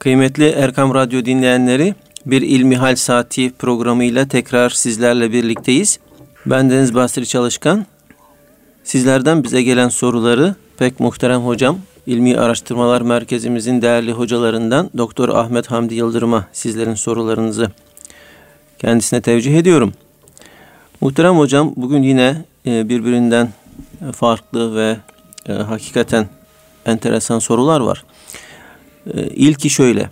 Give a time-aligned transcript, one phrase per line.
[0.00, 1.94] Kıymetli Erkam Radyo dinleyenleri,
[2.26, 5.98] bir İlmihal Saati programıyla tekrar sizlerle birlikteyiz.
[6.46, 7.86] Ben Deniz Basri Çalışkan.
[8.84, 15.94] Sizlerden bize gelen soruları pek muhterem hocam, İlmi Araştırmalar Merkezimizin değerli hocalarından Doktor Ahmet Hamdi
[15.94, 17.70] Yıldırım'a sizlerin sorularınızı
[18.78, 19.92] kendisine tevcih ediyorum.
[21.00, 23.48] Muhterem hocam bugün yine e, birbirinden
[24.12, 24.96] farklı ve
[25.48, 26.28] e, hakikaten
[26.86, 28.04] enteresan sorular var.
[29.06, 30.10] E, ilki şöyle.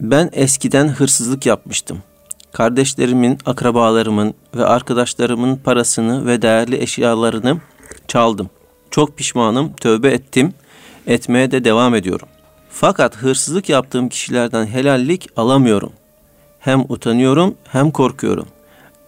[0.00, 2.02] Ben eskiden hırsızlık yapmıştım.
[2.52, 7.60] Kardeşlerimin, akrabalarımın ve arkadaşlarımın parasını ve değerli eşyalarını
[8.08, 8.50] çaldım.
[8.90, 10.54] Çok pişmanım, tövbe ettim,
[11.06, 12.28] etmeye de devam ediyorum.
[12.70, 15.92] Fakat hırsızlık yaptığım kişilerden helallik alamıyorum.
[16.58, 18.46] Hem utanıyorum hem korkuyorum.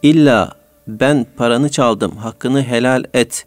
[0.02, 0.52] İlla
[0.88, 3.46] ben paranı çaldım, hakkını helal et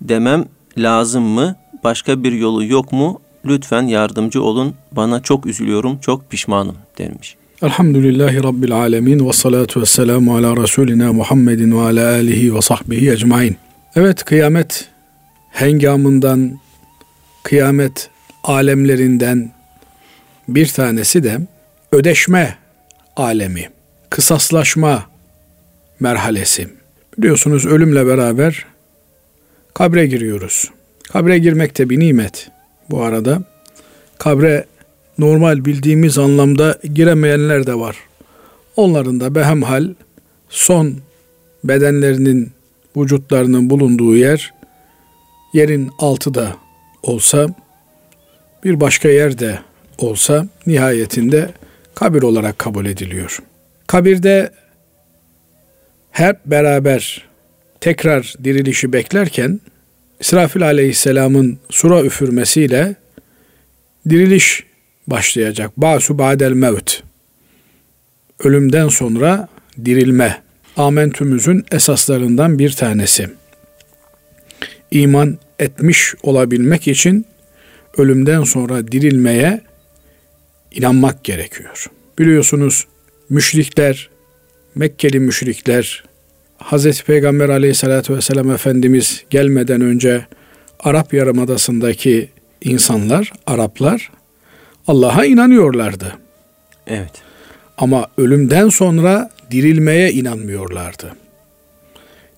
[0.00, 0.44] demem
[0.78, 1.56] lazım mı?
[1.84, 3.20] Başka bir yolu yok mu?
[3.46, 4.74] Lütfen yardımcı olun.
[4.92, 7.36] Bana çok üzülüyorum, çok pişmanım demiş.
[7.62, 13.10] Elhamdülillahi Rabbil alemin ve salatu ve selamu ala Resulina Muhammedin ve ala alihi ve sahbihi
[13.10, 13.56] ecmain.
[13.96, 14.88] Evet kıyamet
[15.50, 16.58] hengamından,
[17.42, 18.10] kıyamet
[18.44, 19.52] alemlerinden
[20.48, 21.38] bir tanesi de
[21.92, 22.58] ödeşme
[23.16, 23.70] alemi,
[24.10, 25.06] kısaslaşma
[26.00, 26.68] merhalesi.
[27.18, 28.66] Biliyorsunuz ölümle beraber
[29.74, 30.70] kabre giriyoruz.
[31.12, 32.50] Kabre girmek de bir nimet
[32.90, 33.42] bu arada.
[34.18, 34.64] Kabre
[35.18, 37.96] normal bildiğimiz anlamda giremeyenler de var.
[38.76, 39.94] Onların da behemhal
[40.48, 40.94] son
[41.64, 42.52] bedenlerinin
[42.96, 44.54] vücutlarının bulunduğu yer
[45.52, 46.56] yerin altı da
[47.02, 47.48] olsa
[48.64, 49.58] bir başka yerde
[49.98, 51.50] olsa nihayetinde
[51.94, 53.38] kabir olarak kabul ediliyor.
[53.86, 54.50] Kabirde
[56.10, 57.24] hep beraber
[57.80, 59.60] tekrar dirilişi beklerken
[60.20, 62.94] İsrafil aleyhisselamın sura üfürmesiyle
[64.08, 64.64] diriliş
[65.06, 65.70] başlayacak.
[65.76, 67.02] Basu ba'del mevt.
[68.44, 69.48] Ölümden sonra
[69.84, 70.42] dirilme.
[70.76, 73.30] Amentümüzün esaslarından bir tanesi.
[74.90, 77.26] İman etmiş olabilmek için
[77.98, 79.60] ölümden sonra dirilmeye
[80.72, 81.86] inanmak gerekiyor.
[82.18, 82.86] Biliyorsunuz
[83.30, 84.10] müşrikler,
[84.74, 86.04] Mekkeli müşrikler,
[86.58, 90.26] Hazreti Peygamber aleyhissalatü vesselam Efendimiz gelmeden önce
[90.80, 92.28] Arap Yarımadası'ndaki
[92.60, 94.10] insanlar, Araplar
[94.88, 96.16] Allah'a inanıyorlardı.
[96.86, 97.22] Evet.
[97.78, 101.16] Ama ölümden sonra dirilmeye inanmıyorlardı.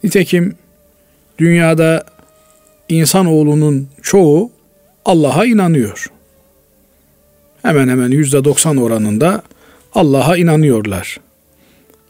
[0.04, 0.54] Nitekim
[1.38, 2.04] dünyada
[2.88, 4.52] insanoğlunun çoğu
[5.04, 6.10] Allah'a inanıyor.
[7.62, 9.42] Hemen hemen yüzde doksan oranında
[9.94, 11.20] Allah'a inanıyorlar.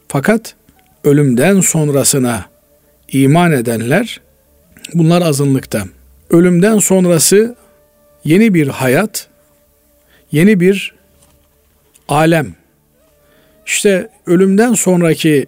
[0.07, 0.55] Fakat
[1.07, 2.45] ölümden sonrasına
[3.11, 4.21] iman edenler
[4.93, 5.83] bunlar azınlıkta.
[6.29, 7.55] Ölümden sonrası
[8.23, 9.27] yeni bir hayat,
[10.31, 10.93] yeni bir
[12.07, 12.55] alem.
[13.65, 15.45] İşte ölümden sonraki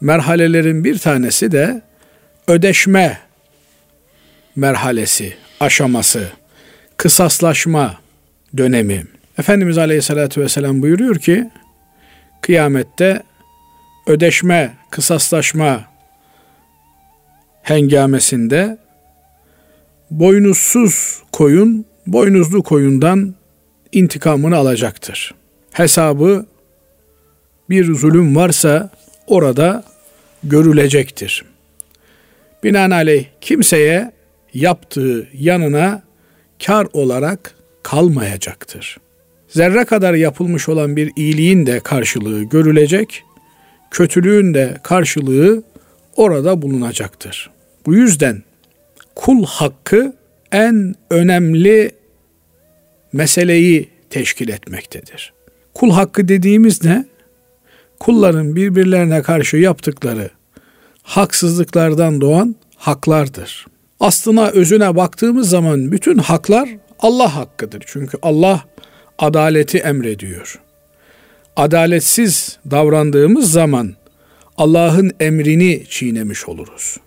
[0.00, 1.82] merhalelerin bir tanesi de
[2.48, 3.18] ödeşme
[4.56, 6.28] merhalesi, aşaması,
[6.96, 8.00] kısaslaşma
[8.56, 9.04] dönemi.
[9.38, 11.50] Efendimiz Aleyhisselatü Vesselam buyuruyor ki,
[12.40, 13.22] kıyamette
[14.06, 15.84] ödeşme, kısaslaşma
[17.62, 18.78] hengamesinde
[20.10, 23.34] boynuzsuz koyun boynuzlu koyundan
[23.92, 25.34] intikamını alacaktır.
[25.72, 26.46] Hesabı
[27.70, 28.90] bir zulüm varsa
[29.26, 29.84] orada
[30.44, 31.44] görülecektir.
[32.64, 34.12] Binaenaleyh kimseye
[34.54, 36.02] yaptığı yanına
[36.66, 38.96] kar olarak kalmayacaktır.
[39.48, 43.24] Zerre kadar yapılmış olan bir iyiliğin de karşılığı görülecek,
[43.90, 45.62] kötülüğün de karşılığı
[46.16, 47.50] orada bulunacaktır.
[47.86, 48.42] Bu yüzden
[49.14, 50.12] kul hakkı
[50.52, 51.90] en önemli
[53.12, 55.32] meseleyi teşkil etmektedir.
[55.74, 57.06] Kul hakkı dediğimiz ne?
[58.00, 60.30] Kulların birbirlerine karşı yaptıkları
[61.02, 63.66] haksızlıklardan doğan haklardır.
[64.00, 67.82] Aslına özüne baktığımız zaman bütün haklar Allah hakkıdır.
[67.86, 68.64] Çünkü Allah
[69.18, 70.60] adaleti emrediyor
[71.55, 73.95] Adaletsiz davrandığımız zaman
[74.57, 76.97] Allah'ın emrini çiğnemiş oluruz.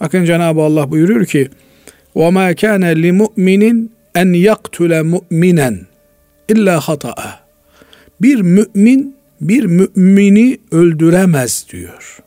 [0.00, 1.48] Bakın Cenab-ı Allah buyuruyor ki
[2.14, 5.86] وَمَا كَانَ لِمُؤْمِنٍ en yaktule mu'minen
[6.48, 7.40] illa hata'a.
[8.20, 12.18] Bir mümin bir mümini öldüremez diyor.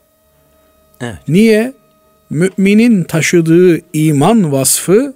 [1.00, 1.18] Evet.
[1.28, 1.72] Niye?
[2.30, 5.14] Müminin taşıdığı iman vasfı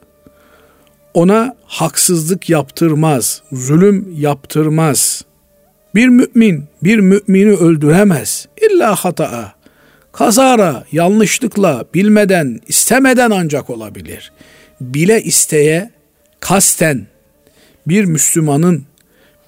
[1.15, 5.25] ona haksızlık yaptırmaz, zulüm yaptırmaz.
[5.96, 8.48] Bir mümin bir mümini öldüremez.
[8.62, 9.56] İlla hata'a.
[10.12, 14.32] Kazara, yanlışlıkla, bilmeden, istemeden ancak olabilir.
[14.82, 15.92] Bile isteye
[16.40, 17.08] kasten
[17.88, 18.86] bir Müslümanın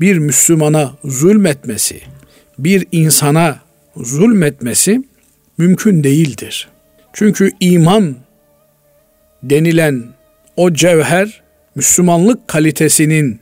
[0.01, 2.01] bir Müslümana zulmetmesi,
[2.59, 3.59] bir insana
[3.95, 5.03] zulmetmesi
[5.57, 6.69] mümkün değildir.
[7.13, 8.15] Çünkü iman
[9.43, 10.03] denilen
[10.55, 11.41] o cevher
[11.75, 13.39] Müslümanlık kalitesinin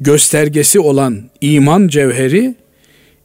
[0.00, 2.54] göstergesi olan iman cevheri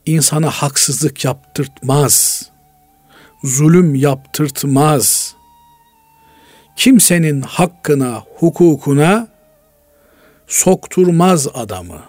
[0.05, 2.45] insana haksızlık yaptırtmaz.
[3.43, 5.35] Zulüm yaptırtmaz.
[6.75, 9.27] Kimsenin hakkına, hukukuna
[10.47, 12.01] sokturmaz adamı.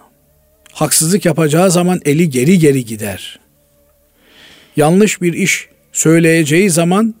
[0.71, 3.39] Haksızlık yapacağı zaman eli geri geri gider.
[4.75, 7.15] Yanlış bir iş söyleyeceği zaman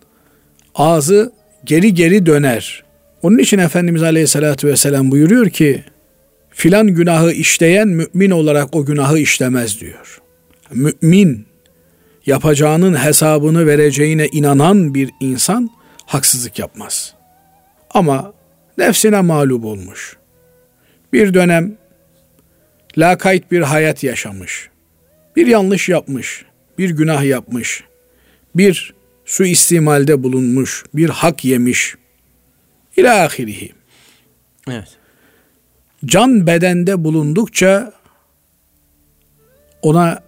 [0.75, 1.31] ağzı
[1.65, 2.83] geri geri döner.
[3.21, 5.83] Onun için Efendimiz Aleyhisselatü Vesselam buyuruyor ki
[6.55, 10.21] filan günahı işleyen mümin olarak o günahı işlemez diyor.
[10.71, 11.45] Mümin
[12.25, 15.69] yapacağının hesabını vereceğine inanan bir insan
[16.05, 17.13] haksızlık yapmaz.
[17.89, 18.33] Ama
[18.77, 20.17] nefsine mağlup olmuş.
[21.13, 21.77] Bir dönem
[22.97, 24.69] lakayt bir hayat yaşamış.
[25.35, 26.45] Bir yanlış yapmış,
[26.77, 27.83] bir günah yapmış.
[28.55, 28.93] Bir
[29.25, 31.95] su istimalde bulunmuş, bir hak yemiş.
[32.97, 33.29] İlâ.
[34.69, 34.97] Evet.
[36.05, 37.93] Can bedende bulundukça
[39.81, 40.23] ona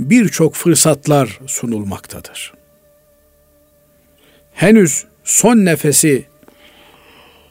[0.00, 2.54] birçok fırsatlar sunulmaktadır.
[4.52, 6.24] Henüz son nefesi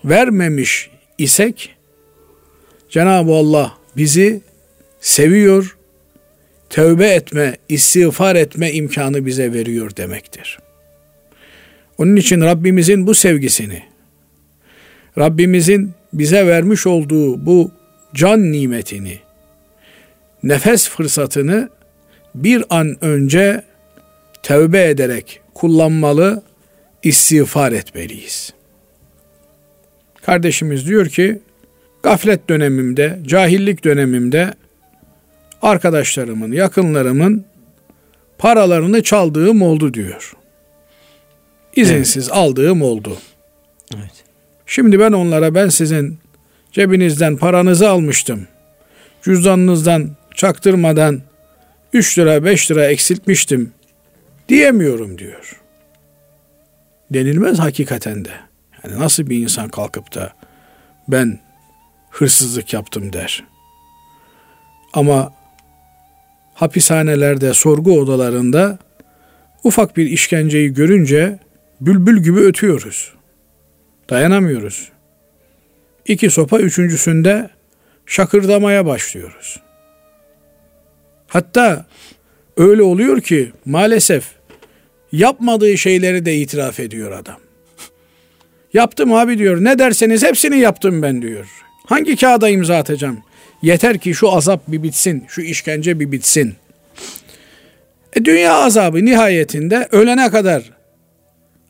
[0.05, 1.75] vermemiş isek
[2.89, 4.41] Cenab-ı Allah bizi
[4.99, 5.77] seviyor,
[6.69, 10.59] tövbe etme, istiğfar etme imkanı bize veriyor demektir.
[11.97, 13.83] Onun için Rabbimizin bu sevgisini,
[15.17, 17.71] Rabbimizin bize vermiş olduğu bu
[18.13, 19.19] can nimetini,
[20.43, 21.69] nefes fırsatını
[22.35, 23.63] bir an önce
[24.43, 26.43] tövbe ederek kullanmalı,
[27.03, 28.53] istiğfar etmeliyiz.
[30.21, 31.41] Kardeşimiz diyor ki,
[32.03, 34.53] gaflet dönemimde, cahillik dönemimde
[35.61, 37.45] arkadaşlarımın, yakınlarımın
[38.37, 40.33] paralarını çaldığım oldu diyor.
[41.75, 42.37] İzinsiz evet.
[42.37, 43.17] aldığım oldu.
[43.95, 44.32] Evet.
[44.73, 46.17] Şimdi ben onlara ben sizin
[46.71, 48.47] cebinizden paranızı almıştım.
[49.21, 51.21] Cüzdanınızdan çaktırmadan
[51.93, 53.71] 3 lira 5 lira eksiltmiştim
[54.49, 55.61] diyemiyorum diyor.
[57.11, 58.29] Denilmez hakikaten de.
[58.83, 60.33] Yani nasıl bir insan kalkıp da
[61.07, 61.39] ben
[62.09, 63.43] hırsızlık yaptım der.
[64.93, 65.33] Ama
[66.53, 68.77] hapishanelerde, sorgu odalarında
[69.63, 71.39] ufak bir işkenceyi görünce
[71.81, 73.13] bülbül gibi ötüyoruz.
[74.09, 74.91] Dayanamıyoruz.
[76.07, 77.49] İki sopa üçüncüsünde
[78.05, 79.59] şakırdamaya başlıyoruz.
[81.27, 81.85] Hatta
[82.57, 84.25] öyle oluyor ki maalesef
[85.11, 87.39] yapmadığı şeyleri de itiraf ediyor adam.
[88.73, 89.63] Yaptım abi diyor.
[89.63, 91.47] Ne derseniz hepsini yaptım ben diyor.
[91.85, 93.23] Hangi kağıda imza atacağım?
[93.61, 96.55] Yeter ki şu azap bir bitsin, şu işkence bir bitsin.
[98.15, 100.63] E dünya azabı nihayetinde ölene kadar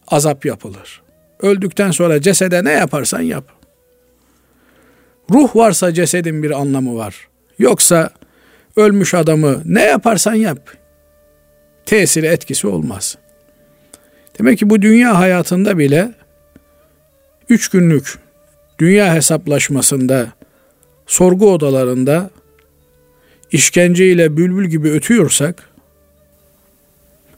[0.07, 1.02] azap yapılır.
[1.43, 3.45] Öldükten sonra cesede ne yaparsan yap.
[5.31, 7.27] Ruh varsa cesedin bir anlamı var.
[7.59, 8.09] Yoksa
[8.75, 10.77] ölmüş adamı ne yaparsan yap.
[11.85, 13.17] Tesiri etkisi olmaz.
[14.39, 16.11] Demek ki bu dünya hayatında bile
[17.49, 18.19] üç günlük
[18.79, 20.27] dünya hesaplaşmasında,
[21.07, 22.29] sorgu odalarında
[23.51, 25.69] işkenceyle bülbül gibi ötüyorsak,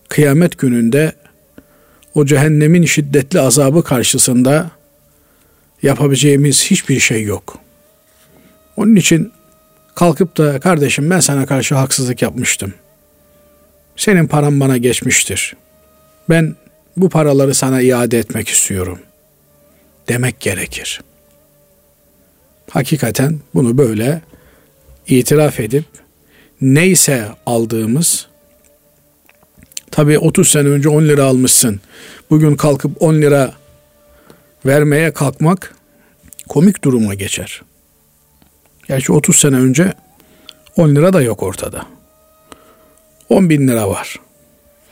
[0.10, 1.12] kıyamet gününde
[2.16, 4.72] o cehennemin şiddetli azabı karşısında
[5.84, 7.58] yapabileceğimiz hiçbir şey yok.
[8.78, 9.32] Onun için
[9.96, 12.74] kalkıp da kardeşim ben sana karşı haksızlık yapmıştım.
[13.96, 15.56] Senin paran bana geçmiştir.
[16.30, 16.56] Ben
[16.98, 19.00] bu paraları sana iade etmek istiyorum.
[20.08, 21.02] Demek gerekir.
[22.70, 24.22] Hakikaten bunu böyle
[25.08, 25.86] itiraf edip
[26.62, 28.28] neyse aldığımız
[29.96, 31.80] tabi 30 sene önce 10 lira almışsın.
[32.30, 33.54] Bugün kalkıp 10 lira
[34.66, 35.76] vermeye kalkmak
[36.50, 37.62] komik duruma geçer.
[38.88, 39.94] Gerçi 30 sene önce
[40.78, 41.86] 10 lira da yok ortada.
[43.30, 44.20] 10 bin lira var.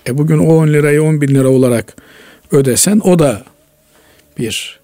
[0.07, 1.95] E bugün o 10 lirayı 10 bin lira olarak
[2.51, 3.43] ödesen o da
[4.37, 4.79] bir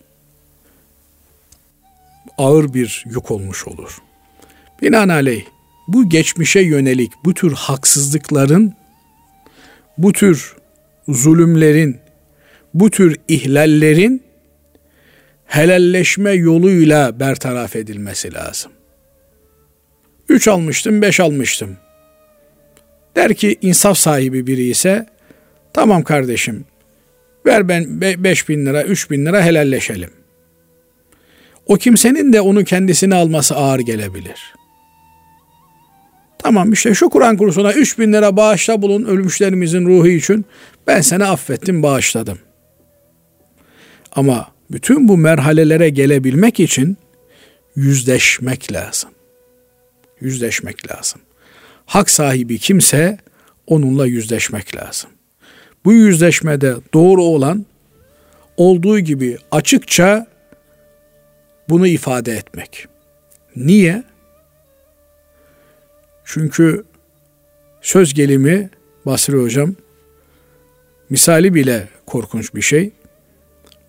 [2.37, 3.97] ağır bir yük olmuş olur.
[4.81, 5.45] Binaenaleyh
[5.87, 8.73] bu geçmişe yönelik bu tür haksızlıkların,
[9.99, 10.55] bu tür
[11.07, 11.99] zulümlerin,
[12.73, 14.23] bu tür ihlallerin
[15.45, 18.71] helalleşme yoluyla bertaraf edilmesi lazım.
[20.29, 21.77] Üç almıştım, beş almıştım.
[23.15, 25.05] Der ki insaf sahibi biri ise
[25.73, 26.65] tamam kardeşim
[27.45, 30.09] ver ben beş bin lira, üç bin lira helalleşelim.
[31.65, 34.53] O kimsenin de onu kendisine alması ağır gelebilir.
[36.39, 40.45] Tamam işte şu Kur'an kursuna 3 bin lira bağışla bulun ölmüşlerimizin ruhu için.
[40.87, 42.39] Ben seni affettim bağışladım.
[44.11, 46.97] Ama bütün bu merhalelere gelebilmek için
[47.75, 49.09] yüzleşmek lazım.
[50.21, 51.21] Yüzleşmek lazım.
[51.85, 53.17] Hak sahibi kimse
[53.67, 55.09] onunla yüzleşmek lazım.
[55.85, 57.65] Bu yüzleşmede doğru olan
[58.57, 60.27] olduğu gibi açıkça
[61.69, 62.87] bunu ifade etmek.
[63.55, 64.03] Niye?
[66.31, 66.83] Çünkü
[67.81, 68.69] söz gelimi
[69.05, 69.75] Basri Hocam
[71.09, 72.91] misali bile korkunç bir şey.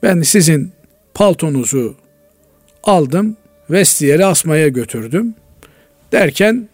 [0.02, 0.72] Ben sizin
[1.14, 1.96] paltonuzu
[2.84, 3.36] aldım,
[3.70, 5.34] vestiyeri asmaya götürdüm.
[6.12, 6.68] Derken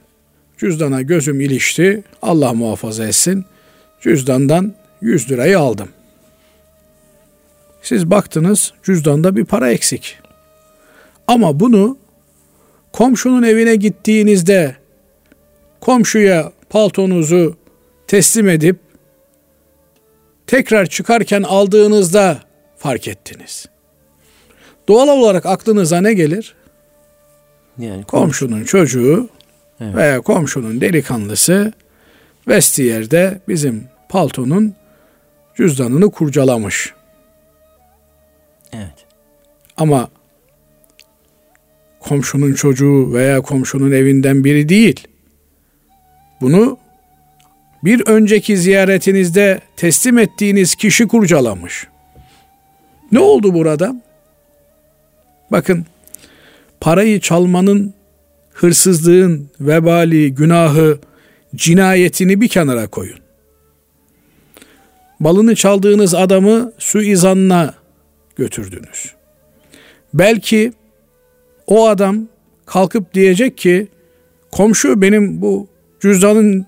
[0.58, 2.02] cüzdana gözüm ilişti.
[2.22, 3.44] Allah muhafaza etsin.
[4.00, 5.88] Cüzdandan 100 lirayı aldım.
[7.82, 10.18] Siz baktınız cüzdanda bir para eksik.
[11.26, 11.98] Ama bunu
[12.92, 14.76] komşunun evine gittiğinizde
[15.86, 17.56] komşuya paltonuzu
[18.06, 18.76] teslim edip
[20.46, 22.38] tekrar çıkarken aldığınızda
[22.76, 23.66] fark ettiniz.
[24.88, 26.54] Doğal olarak aklınıza ne gelir?
[27.78, 29.28] Yani komşunun çocuğu
[29.80, 29.94] evet.
[29.94, 31.72] veya komşunun delikanlısı
[32.48, 34.74] vestiyerde bizim paltonun
[35.56, 36.94] cüzdanını kurcalamış.
[38.72, 39.06] Evet.
[39.76, 40.08] Ama
[42.00, 45.08] komşunun çocuğu veya komşunun evinden biri değil.
[46.40, 46.78] Bunu
[47.84, 51.86] bir önceki ziyaretinizde teslim ettiğiniz kişi kurcalamış.
[53.12, 54.02] Ne oldu burada?
[55.50, 55.86] Bakın
[56.80, 57.94] parayı çalmanın,
[58.52, 60.98] hırsızlığın vebali, günahı,
[61.54, 63.18] cinayetini bir kenara koyun.
[65.20, 67.74] Balını çaldığınız adamı suizanla
[68.36, 69.14] götürdünüz.
[70.14, 70.72] Belki
[71.66, 72.28] o adam
[72.66, 73.88] kalkıp diyecek ki
[74.50, 75.68] komşu benim bu
[76.00, 76.66] cüzdanın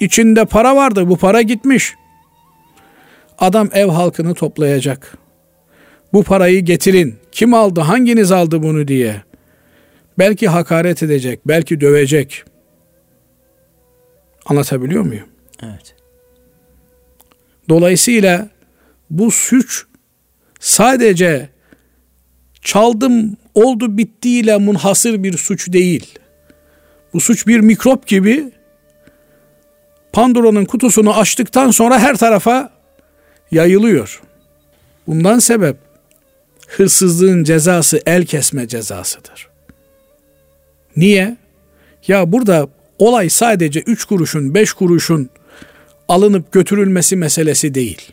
[0.00, 1.94] içinde para vardı bu para gitmiş.
[3.38, 5.18] Adam ev halkını toplayacak.
[6.12, 7.14] Bu parayı getirin.
[7.32, 7.80] Kim aldı?
[7.80, 9.22] Hanginiz aldı bunu diye.
[10.18, 12.44] Belki hakaret edecek, belki dövecek.
[14.46, 15.28] Anlatabiliyor muyum?
[15.62, 15.94] Evet.
[17.68, 18.48] Dolayısıyla
[19.10, 19.84] bu suç
[20.60, 21.48] sadece
[22.62, 26.18] çaldım oldu bittiyle munhasır bir suç değil.
[27.14, 28.52] Bu suç bir mikrop gibi
[30.14, 32.70] Pandora'nın kutusunu açtıktan sonra her tarafa
[33.50, 34.22] yayılıyor.
[35.06, 35.76] Bundan sebep
[36.68, 39.48] hırsızlığın cezası el kesme cezasıdır.
[40.96, 41.36] Niye?
[42.08, 42.68] Ya burada
[42.98, 45.30] olay sadece üç kuruşun, beş kuruşun
[46.08, 48.12] alınıp götürülmesi meselesi değil.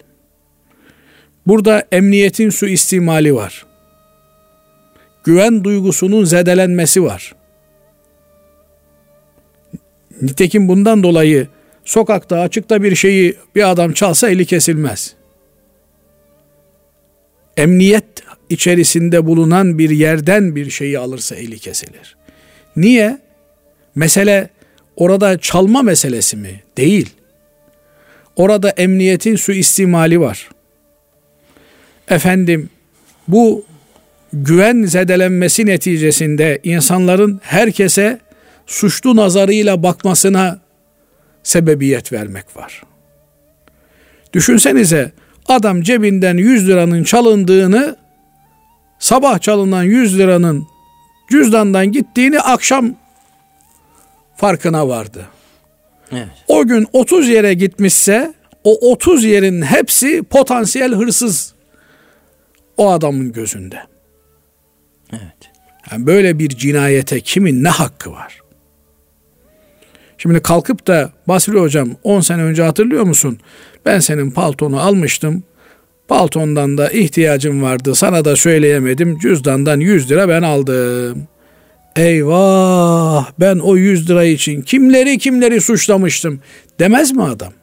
[1.48, 3.66] Burada emniyetin suistimali var.
[5.24, 7.36] Güven duygusunun zedelenmesi var.
[10.22, 11.48] Nitekim bundan dolayı
[11.92, 15.14] sokakta açıkta bir şeyi bir adam çalsa eli kesilmez.
[17.58, 18.06] Emniyet
[18.50, 22.18] içerisinde bulunan bir yerden bir şeyi alırsa eli kesilir.
[22.76, 23.20] Niye?
[23.96, 24.50] Mesele
[24.96, 26.64] orada çalma meselesi mi?
[26.78, 27.10] Değil.
[28.36, 30.50] Orada emniyetin suistimali var.
[32.10, 32.70] Efendim
[33.28, 33.66] bu
[34.34, 38.20] güven zedelenmesi neticesinde insanların herkese
[38.68, 40.62] suçlu nazarıyla bakmasına
[41.44, 42.84] sebebiyet vermek var.
[44.34, 45.12] Düşünsenize
[45.48, 47.96] adam cebinden 100 liranın çalındığını
[49.00, 50.68] sabah çalınan 100 liranın
[51.32, 52.96] cüzdandan gittiğini akşam
[54.36, 55.26] farkına vardı.
[56.12, 56.28] Evet.
[56.48, 58.34] O gün 30 yere gitmişse
[58.64, 61.54] o 30 yerin hepsi potansiyel hırsız
[62.78, 63.80] o adamın gözünde.
[65.14, 65.52] Evet.
[65.92, 68.41] Yani böyle bir cinayete kimin ne hakkı var?
[70.22, 73.40] Şimdi kalkıp da Basri hocam 10 sene önce hatırlıyor musun?
[73.86, 75.44] Ben senin paltonu almıştım.
[76.08, 77.96] Paltondan da ihtiyacım vardı.
[77.96, 79.20] Sana da söyleyemedim.
[79.20, 81.28] Cüzdandan 100 lira ben aldım.
[81.96, 86.40] Eyvah ben o 100 lira için kimleri kimleri suçlamıştım
[86.80, 87.54] demez mi adam?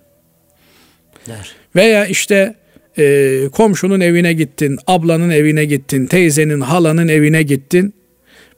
[1.26, 1.52] Der.
[1.76, 2.54] Veya işte
[2.98, 7.94] e, komşunun evine gittin, ablanın evine gittin, teyzenin, halanın evine gittin.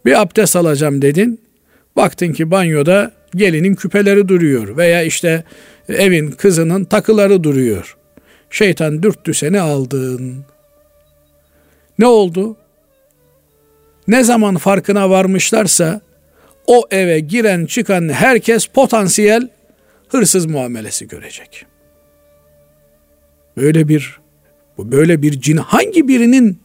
[0.05, 1.41] Bir abdest alacağım dedin.
[1.97, 5.45] Baktın ki banyoda gelinin küpeleri duruyor veya işte
[5.89, 7.97] evin kızının takıları duruyor.
[8.51, 10.45] Şeytan dürttü seni aldın.
[11.99, 12.57] Ne oldu?
[14.09, 16.01] Ne zaman farkına varmışlarsa
[16.67, 19.49] o eve giren çıkan herkes potansiyel
[20.09, 21.67] hırsız muamelesi görecek.
[23.57, 24.21] Böyle bir
[24.79, 26.63] böyle bir cin hangi birinin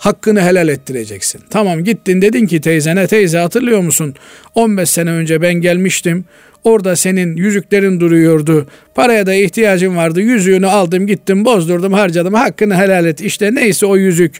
[0.00, 1.40] hakkını helal ettireceksin.
[1.50, 4.14] Tamam gittin dedin ki teyzene teyze hatırlıyor musun?
[4.54, 6.24] 15 sene önce ben gelmiştim.
[6.64, 8.66] Orada senin yüzüklerin duruyordu.
[8.94, 10.20] Paraya da ihtiyacım vardı.
[10.20, 12.34] Yüzüğünü aldım gittim bozdurdum harcadım.
[12.34, 13.20] Hakkını helal et.
[13.20, 14.36] İşte neyse o yüzük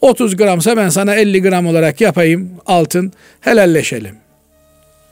[0.00, 3.12] 30 gramsa ben sana 50 gram olarak yapayım altın.
[3.40, 4.14] Helalleşelim.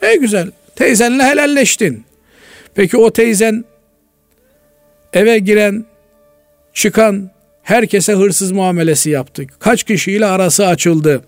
[0.02, 0.50] Ne güzel.
[0.76, 2.04] Teyzenle helalleştin.
[2.74, 3.64] Peki o teyzen
[5.12, 5.84] eve giren
[6.74, 7.31] çıkan
[7.62, 9.46] herkese hırsız muamelesi yaptı.
[9.58, 11.22] Kaç kişiyle arası açıldı.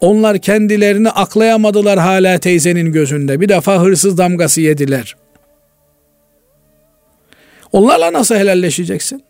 [0.00, 3.40] Onlar kendilerini aklayamadılar hala teyzenin gözünde.
[3.40, 5.16] Bir defa hırsız damgası yediler.
[7.72, 9.24] Onlarla nasıl helalleşeceksin?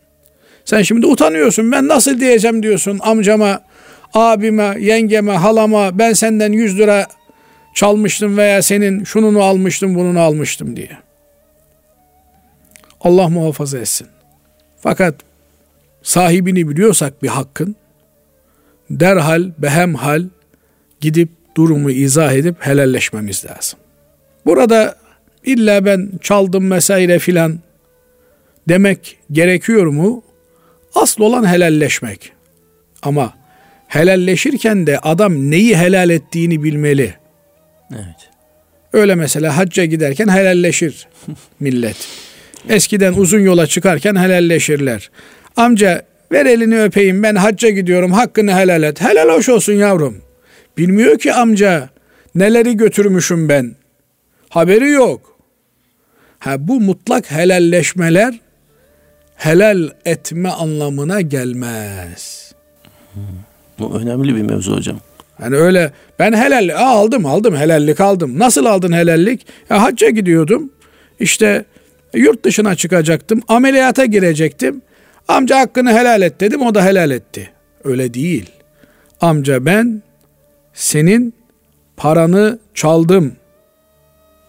[0.64, 1.72] Sen şimdi utanıyorsun.
[1.72, 3.60] Ben nasıl diyeceğim diyorsun amcama,
[4.14, 7.06] abime, yengeme, halama ben senden 100 lira
[7.74, 10.90] çalmıştım veya senin şununu almıştım, bununu almıştım diye.
[13.00, 14.06] Allah muhafaza etsin.
[14.80, 15.14] Fakat
[16.06, 17.76] sahibini biliyorsak bir hakkın
[18.90, 20.25] derhal behemhal
[21.00, 23.78] gidip durumu izah edip helalleşmemiz lazım.
[24.46, 24.96] Burada
[25.44, 27.60] illa ben çaldım vesaire filan
[28.68, 30.22] demek gerekiyor mu?
[30.94, 32.32] Asıl olan helalleşmek.
[33.02, 33.34] Ama
[33.88, 37.14] helalleşirken de adam neyi helal ettiğini bilmeli.
[37.92, 38.30] Evet.
[38.92, 41.08] Öyle mesela hacca giderken helalleşir
[41.60, 42.08] millet.
[42.68, 45.10] Eskiden uzun yola çıkarken helalleşirler.
[45.56, 49.00] Amca ver elini öpeyim ben hacca gidiyorum hakkını helal et.
[49.00, 50.16] Helal hoş olsun yavrum.
[50.78, 51.88] Bilmiyor ki amca
[52.34, 53.76] neleri götürmüşüm ben.
[54.48, 55.36] Haberi yok.
[56.38, 58.40] Ha bu mutlak helalleşmeler
[59.36, 62.52] helal etme anlamına gelmez.
[63.78, 65.00] Bu önemli bir mevzu hocam.
[65.42, 68.38] Yani öyle ben helal aldım aldım helallik aldım.
[68.38, 69.46] Nasıl aldın helallik?
[69.70, 70.70] Ya hacca gidiyordum.
[71.20, 71.64] İşte
[72.14, 73.42] yurt dışına çıkacaktım.
[73.48, 74.82] Ameliyata girecektim.
[75.28, 77.50] Amca hakkını helal et dedim o da helal etti.
[77.85, 78.50] Öyle değil.
[79.21, 80.02] Amca ben
[80.75, 81.35] senin
[81.97, 83.37] paranı çaldım.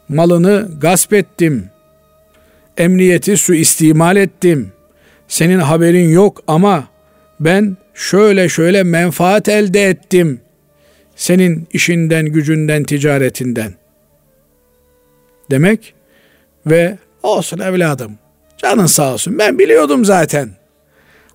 [0.09, 1.69] Malını gasp ettim.
[2.77, 4.71] Emniyeti su istimal ettim.
[5.27, 6.87] Senin haberin yok ama
[7.39, 10.41] ben şöyle şöyle menfaat elde ettim.
[11.15, 13.73] Senin işinden, gücünden, ticaretinden.
[15.51, 15.93] Demek
[16.65, 18.17] ve olsun evladım.
[18.57, 19.39] Canın sağ olsun.
[19.39, 20.49] Ben biliyordum zaten.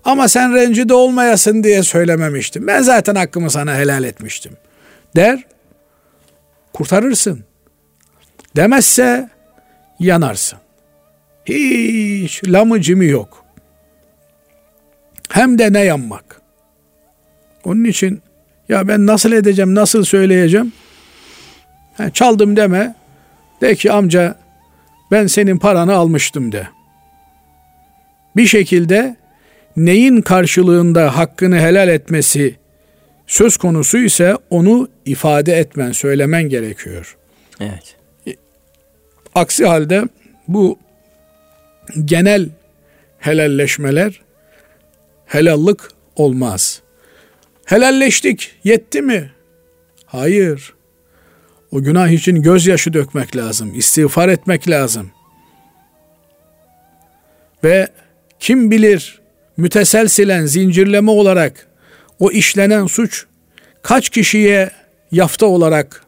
[0.05, 2.67] Ama sen rencide olmayasın diye söylememiştim.
[2.67, 4.53] Ben zaten hakkımı sana helal etmiştim.
[5.17, 5.45] Der,
[6.73, 7.45] kurtarırsın.
[8.57, 9.29] Demezse
[9.99, 10.59] yanarsın.
[11.47, 13.45] Hiç lamıcımı yok.
[15.31, 16.41] Hem de ne yanmak.
[17.65, 18.23] Onun için
[18.69, 20.73] ya ben nasıl edeceğim, nasıl söyleyeceğim?
[21.97, 22.95] Ha, çaldım deme.
[23.61, 24.37] De ki amca
[25.11, 26.69] ben senin paranı almıştım de.
[28.37, 29.17] Bir şekilde
[29.77, 32.57] neyin karşılığında hakkını helal etmesi
[33.27, 37.17] söz konusu ise onu ifade etmen, söylemen gerekiyor.
[37.61, 37.97] Evet.
[39.35, 40.05] Aksi halde
[40.49, 40.79] bu
[42.05, 42.49] genel
[43.19, 44.21] helalleşmeler
[45.27, 46.83] helallık olmaz.
[47.65, 49.33] Helalleştik, yetti mi?
[50.07, 50.75] Hayır.
[51.71, 55.11] O günah için gözyaşı dökmek lazım, istiğfar etmek lazım.
[57.65, 57.89] Ve
[58.41, 59.22] kim bilir
[59.63, 61.67] müteselsilen zincirleme olarak
[62.19, 63.25] o işlenen suç
[63.83, 64.71] kaç kişiye
[65.13, 66.05] yafta olarak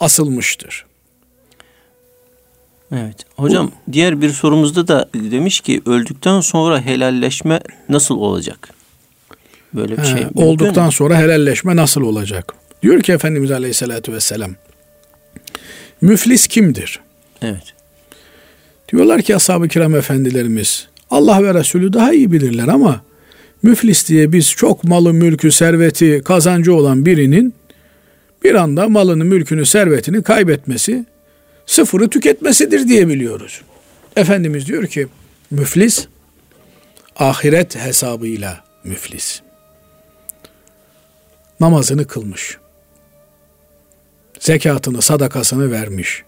[0.00, 0.86] asılmıştır.
[2.92, 3.16] Evet.
[3.36, 8.68] Hocam Bu, diğer bir sorumuzda da demiş ki öldükten sonra helalleşme nasıl olacak?
[9.74, 10.26] Böyle bir he, şey.
[10.34, 12.54] Olduktan sonra helalleşme nasıl olacak?
[12.82, 14.54] Diyor ki Efendimiz Aleyhisselatü Vesselam
[16.00, 17.00] müflis kimdir?
[17.42, 17.74] Evet.
[18.88, 23.00] Diyorlar ki ashab-ı kiram efendilerimiz Allah ve Resulü daha iyi bilirler ama
[23.62, 27.54] müflis diye biz çok malı, mülkü, serveti, kazancı olan birinin
[28.44, 31.06] bir anda malını, mülkünü, servetini kaybetmesi,
[31.66, 33.62] sıfırı tüketmesidir diye biliyoruz.
[34.16, 35.08] Efendimiz diyor ki
[35.50, 36.06] müflis
[37.16, 39.40] ahiret hesabıyla müflis.
[41.60, 42.58] Namazını kılmış.
[44.40, 46.22] Zekatını, sadakasını vermiş.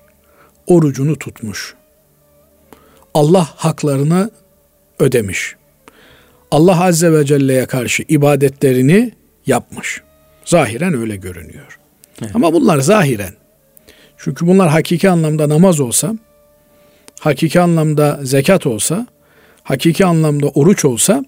[0.67, 1.75] Orucunu tutmuş.
[3.15, 4.31] Allah haklarını
[4.99, 5.57] ödemiş.
[6.51, 9.13] Allah Azze ve Celle'ye karşı ibadetlerini
[9.47, 10.03] yapmış.
[10.45, 11.79] Zahiren öyle görünüyor.
[12.23, 12.31] Evet.
[12.35, 13.35] Ama bunlar zahiren.
[14.17, 16.15] Çünkü bunlar hakiki anlamda namaz olsa,
[17.21, 19.07] hakiki anlamda zekat olsa,
[19.63, 21.25] hakiki anlamda oruç olsa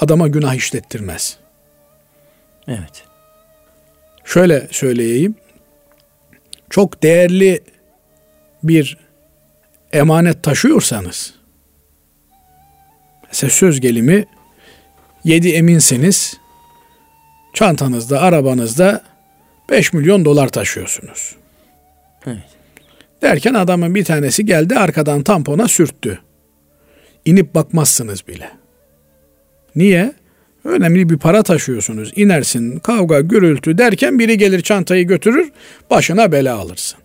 [0.00, 1.36] adama günah işlettirmez.
[2.68, 3.04] Evet.
[4.24, 5.34] Şöyle söyleyeyim.
[6.70, 7.62] Çok değerli
[8.62, 8.98] bir
[9.92, 11.35] emanet taşıyorsanız
[13.36, 14.24] Mesela söz gelimi
[15.24, 16.36] yedi eminseniz
[17.54, 19.02] çantanızda, arabanızda
[19.70, 21.36] 5 milyon dolar taşıyorsunuz.
[22.26, 22.38] Evet.
[23.22, 26.20] Derken adamın bir tanesi geldi arkadan tampona sürttü.
[27.24, 28.50] İnip bakmazsınız bile.
[29.76, 30.12] Niye?
[30.64, 32.12] Önemli bir para taşıyorsunuz.
[32.16, 35.52] İnersin, kavga, gürültü derken biri gelir çantayı götürür,
[35.90, 36.98] başına bela alırsın.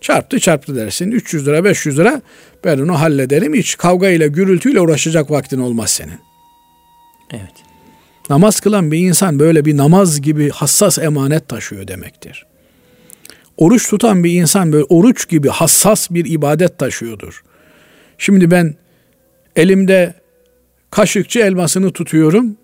[0.00, 1.10] Çarptı çarptı dersin.
[1.10, 2.22] 300 lira 500 lira
[2.64, 3.54] ben onu hallederim.
[3.54, 6.18] Hiç kavga ile gürültüyle uğraşacak vaktin olmaz senin.
[7.30, 7.54] Evet.
[8.30, 12.46] Namaz kılan bir insan böyle bir namaz gibi hassas emanet taşıyor demektir.
[13.56, 17.42] Oruç tutan bir insan böyle oruç gibi hassas bir ibadet taşıyordur.
[18.18, 18.74] Şimdi ben
[19.56, 20.14] elimde
[20.90, 22.56] kaşıkçı elmasını tutuyorum.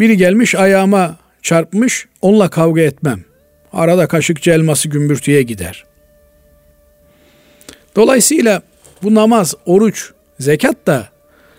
[0.00, 3.24] Biri gelmiş ayağıma çarpmış onunla kavga etmem.
[3.72, 5.87] Arada kaşıkçı elması gümbürtüye gider.
[7.96, 8.62] Dolayısıyla
[9.02, 11.08] bu namaz, oruç, zekat da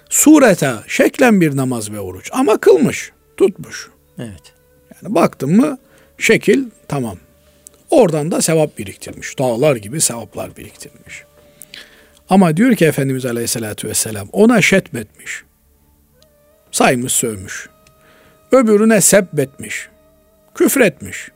[0.10, 2.30] surete, şeklen bir namaz ve oruç.
[2.34, 3.90] Ama kılmış, tutmuş.
[4.20, 4.54] Evet.
[4.96, 5.78] Yani baktın mı
[6.18, 7.18] şekil tamam.
[7.90, 9.40] Oradan da sevap biriktirmiş.
[9.40, 11.24] Dağlar gibi sevaplar biriktirmiş.
[12.30, 15.44] Ama diyor ki Efendimiz Aleyhisselatü Vesselam ona şetmetmiş.
[16.72, 17.70] Saymış sövmüş.
[18.52, 19.90] Öbürüne sebbetmiş.
[20.56, 21.32] Küfretmiş.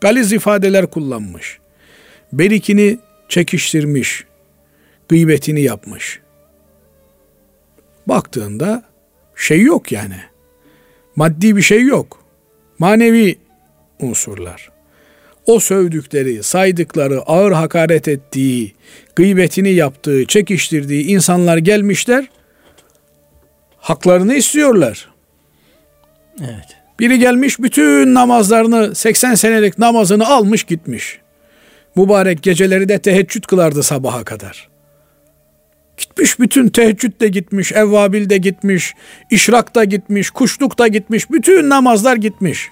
[0.00, 1.58] Galiz ifadeler kullanmış.
[2.32, 2.98] Berikini
[3.28, 4.24] çekiştirmiş.
[5.10, 6.20] Gıybetini yapmış.
[8.06, 8.82] Baktığında
[9.36, 10.20] şey yok yani.
[11.16, 12.24] Maddi bir şey yok.
[12.78, 13.38] Manevi
[14.00, 14.70] unsurlar.
[15.46, 18.74] O sövdükleri, saydıkları, ağır hakaret ettiği,
[19.16, 22.28] gıybetini yaptığı, çekiştirdiği insanlar gelmişler.
[23.76, 25.08] Haklarını istiyorlar.
[26.40, 26.76] Evet.
[27.00, 31.18] Biri gelmiş bütün namazlarını 80 senelik namazını almış gitmiş.
[31.96, 34.69] Mübarek geceleri de teheccüd kılardı sabaha kadar.
[36.00, 38.94] Gitmiş bütün teheccüd de gitmiş, evvabil de gitmiş,
[39.30, 42.68] işrak da gitmiş, kuşluk da gitmiş, bütün namazlar gitmiş.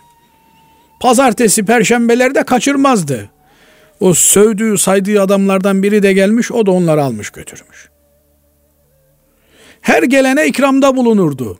[1.00, 3.30] Pazartesi, perşembeleri de kaçırmazdı.
[4.00, 7.88] O sövdüğü, saydığı adamlardan biri de gelmiş, o da onları almış götürmüş.
[9.80, 11.58] Her gelene ikramda bulunurdu.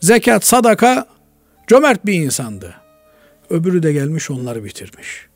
[0.00, 1.06] Zekat, sadaka,
[1.66, 2.74] cömert bir insandı.
[3.50, 5.26] Öbürü de gelmiş onları bitirmiş.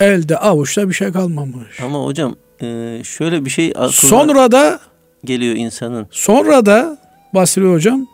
[0.00, 1.80] Elde avuçta bir şey kalmamış.
[1.80, 4.80] Ama hocam e, şöyle bir şey Sonra da
[5.24, 6.06] geliyor insanın.
[6.10, 6.98] sonra da
[7.34, 8.06] Basri hocam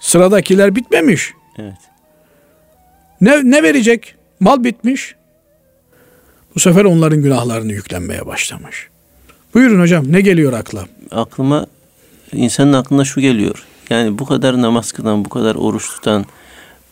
[0.00, 1.32] sıradakiler bitmemiş.
[1.58, 1.74] Evet.
[3.20, 4.14] Ne, ne verecek?
[4.40, 5.14] Mal bitmiş.
[6.54, 8.88] Bu sefer onların günahlarını yüklenmeye başlamış.
[9.54, 10.84] Buyurun hocam ne geliyor akla?
[11.10, 11.66] Aklıma
[12.32, 13.64] insanın aklına şu geliyor.
[13.90, 16.26] Yani bu kadar namaz kılan, bu kadar oruç tutan,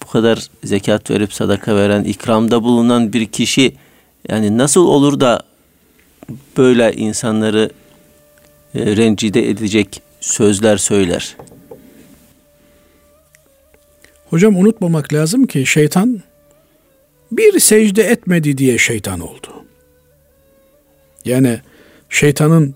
[0.02, 3.76] bu kadar zekat verip sadaka veren, ikramda bulunan bir kişi
[4.28, 5.42] yani nasıl olur da
[6.56, 7.70] böyle insanları
[8.74, 11.36] e, rencide edecek sözler söyler?
[14.30, 16.22] Hocam unutmamak lazım ki şeytan
[17.32, 19.64] bir secde etmedi diye şeytan oldu.
[21.24, 21.60] Yani
[22.08, 22.74] şeytanın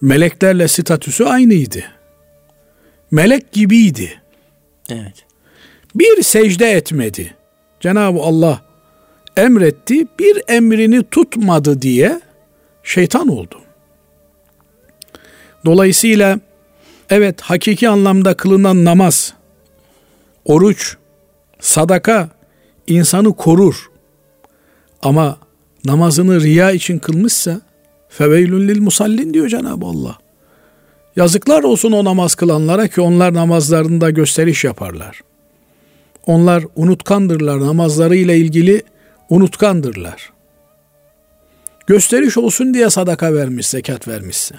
[0.00, 1.84] meleklerle statüsü aynıydı.
[3.10, 4.22] Melek gibiydi.
[4.90, 5.24] Evet.
[5.94, 7.34] Bir secde etmedi.
[7.80, 8.65] Cenab-ı Allah
[9.36, 12.20] emretti, bir emrini tutmadı diye
[12.82, 13.60] şeytan oldu.
[15.64, 16.40] Dolayısıyla
[17.10, 19.34] evet hakiki anlamda kılınan namaz,
[20.44, 20.96] oruç,
[21.60, 22.28] sadaka
[22.86, 23.90] insanı korur.
[25.02, 25.38] Ama
[25.84, 27.60] namazını riya için kılmışsa
[28.08, 30.18] feveylün lil musallin diyor Cenab-ı Allah.
[31.16, 35.20] Yazıklar olsun o namaz kılanlara ki onlar namazlarında gösteriş yaparlar.
[36.26, 38.82] Onlar unutkandırlar namazlarıyla ilgili
[39.30, 40.32] unutkandırlar.
[41.86, 44.54] Gösteriş olsun diye sadaka vermiş, zekat vermişse.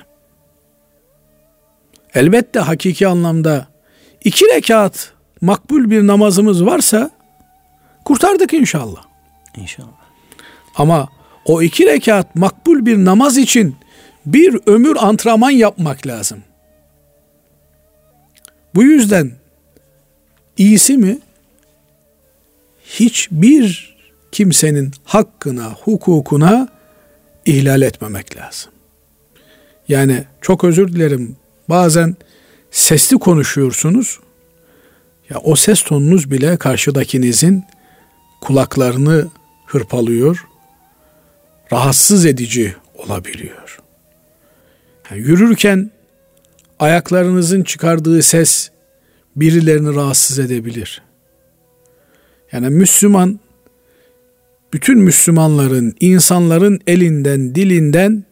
[2.13, 3.67] Elbette hakiki anlamda
[4.23, 7.12] iki rekat makbul bir namazımız varsa
[8.06, 9.03] kurtardık inşallah.
[9.56, 10.08] İnşallah.
[10.75, 11.10] Ama
[11.45, 13.75] o iki rekat makbul bir namaz için
[14.25, 16.43] bir ömür antrenman yapmak lazım.
[18.75, 19.32] Bu yüzden
[20.58, 21.19] iyisi mi?
[22.86, 23.96] Hiçbir
[24.31, 26.67] kimsenin hakkına, hukukuna
[27.45, 28.71] ihlal etmemek lazım.
[29.87, 31.35] Yani çok özür dilerim.
[31.69, 32.15] Bazen
[32.71, 34.19] sesli konuşuyorsunuz.
[35.29, 37.63] Ya o ses tonunuz bile karşıdakinizin
[38.41, 39.27] kulaklarını
[39.65, 40.45] hırpalıyor.
[41.71, 43.79] Rahatsız edici olabiliyor.
[45.11, 45.91] Yani yürürken
[46.79, 48.69] ayaklarınızın çıkardığı ses
[49.35, 51.01] birilerini rahatsız edebilir.
[52.51, 53.39] Yani Müslüman
[54.73, 58.23] bütün Müslümanların, insanların elinden, dilinden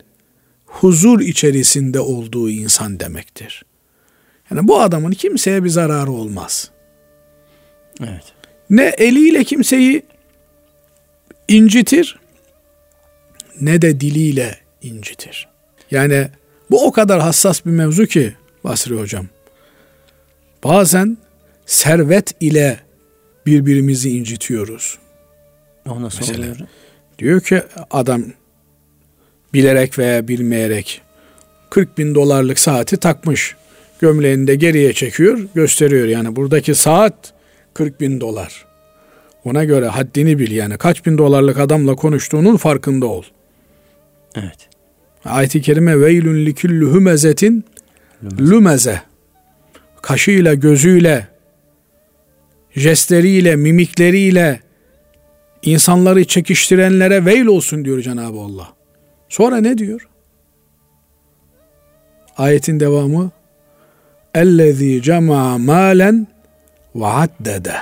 [0.66, 3.66] huzur içerisinde olduğu insan demektir.
[4.52, 6.72] Yani bu adamın kimseye bir zararı olmaz.
[8.00, 8.34] Evet.
[8.70, 10.04] Ne eliyle kimseyi
[11.48, 12.20] incitir
[13.62, 15.48] ne de diliyle incitir.
[15.92, 16.28] Yani
[16.72, 19.28] bu o kadar hassas bir mevzu ki Basri hocam.
[20.64, 21.18] Bazen
[21.66, 22.80] servet ile
[23.46, 24.98] birbirimizi incitiyoruz.
[25.90, 26.58] O nasıl Mesela, oluyor?
[27.20, 28.24] Diyor ki adam
[29.54, 31.02] bilerek veya bilmeyerek
[31.70, 33.56] 40 bin dolarlık saati takmış.
[34.00, 36.08] Gömleğini de geriye çekiyor, gösteriyor.
[36.08, 37.34] Yani buradaki saat
[37.74, 38.66] 40 bin dolar.
[39.46, 40.78] Ona göre haddini bil yani.
[40.78, 43.24] Kaç bin dolarlık adamla konuştuğunun farkında ol.
[44.36, 44.70] Evet.
[45.26, 47.66] Ayet-i kerime veylün liküllü hümezetin
[48.40, 49.02] lümeze.
[50.02, 51.28] Kaşıyla, gözüyle,
[52.76, 54.60] jestleriyle, mimikleriyle
[55.65, 58.69] insanları çekiştirenlere veil olsun diyor Cenab-ı Allah.
[59.29, 60.09] Sonra ne diyor?
[62.39, 63.31] Ayetin devamı
[64.35, 66.27] اَلَّذ۪ي جَمَعَ مَالًا
[66.95, 67.73] وَعَدَّدَ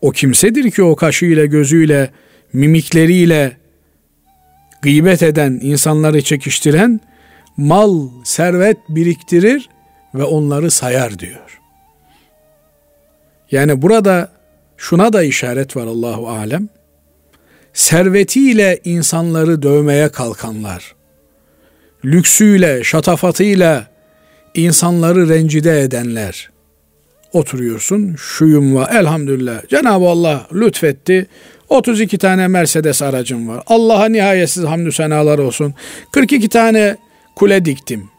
[0.00, 2.10] O kimsedir ki o kaşıyla, gözüyle,
[2.52, 3.56] mimikleriyle
[4.82, 7.00] gıybet eden, insanları çekiştiren,
[7.56, 9.68] mal, servet biriktirir
[10.14, 11.60] ve onları sayar diyor.
[13.50, 14.30] Yani burada
[14.81, 16.69] şuna da işaret var Allahu alem.
[17.73, 20.95] Servetiyle insanları dövmeye kalkanlar,
[22.05, 23.87] lüksüyle, şatafatıyla
[24.55, 26.49] insanları rencide edenler.
[27.33, 29.67] Oturuyorsun, şuyum var, elhamdülillah.
[29.67, 31.27] Cenab-ı Allah lütfetti.
[31.69, 33.63] 32 tane Mercedes aracım var.
[33.67, 35.73] Allah'a nihayetsiz hamdü senalar olsun.
[36.11, 36.97] 42 tane
[37.35, 38.09] kule diktim.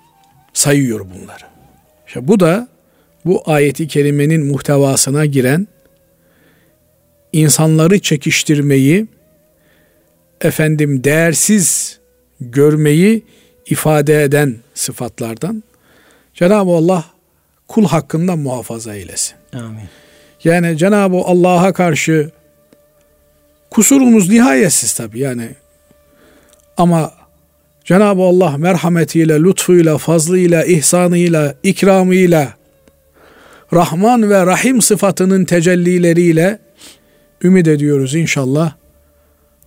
[0.53, 1.45] Sayıyor bunları.
[2.07, 2.69] İşte bu da
[3.25, 5.67] bu ayeti kerimenin muhtevasına giren
[7.33, 9.07] insanları çekiştirmeyi,
[10.41, 11.99] efendim değersiz
[12.41, 13.23] görmeyi
[13.67, 15.63] ifade eden sıfatlardan.
[16.35, 17.05] Cenab-ı Allah
[17.69, 19.35] kul hakkında muhafaza eylesin.
[19.53, 19.89] Amin.
[20.45, 22.31] Yani Cenab-ı Allah'a karşı
[23.71, 25.49] kusurumuz nihayetsiz tabi yani.
[26.77, 27.13] Ama
[27.85, 32.55] Cenab-ı Allah merhametiyle, lütfuyla, fazlıyla, ihsanıyla, ikramıyla,
[33.73, 36.59] Rahman ve Rahim sıfatının tecellileriyle
[37.43, 38.75] ümit ediyoruz inşallah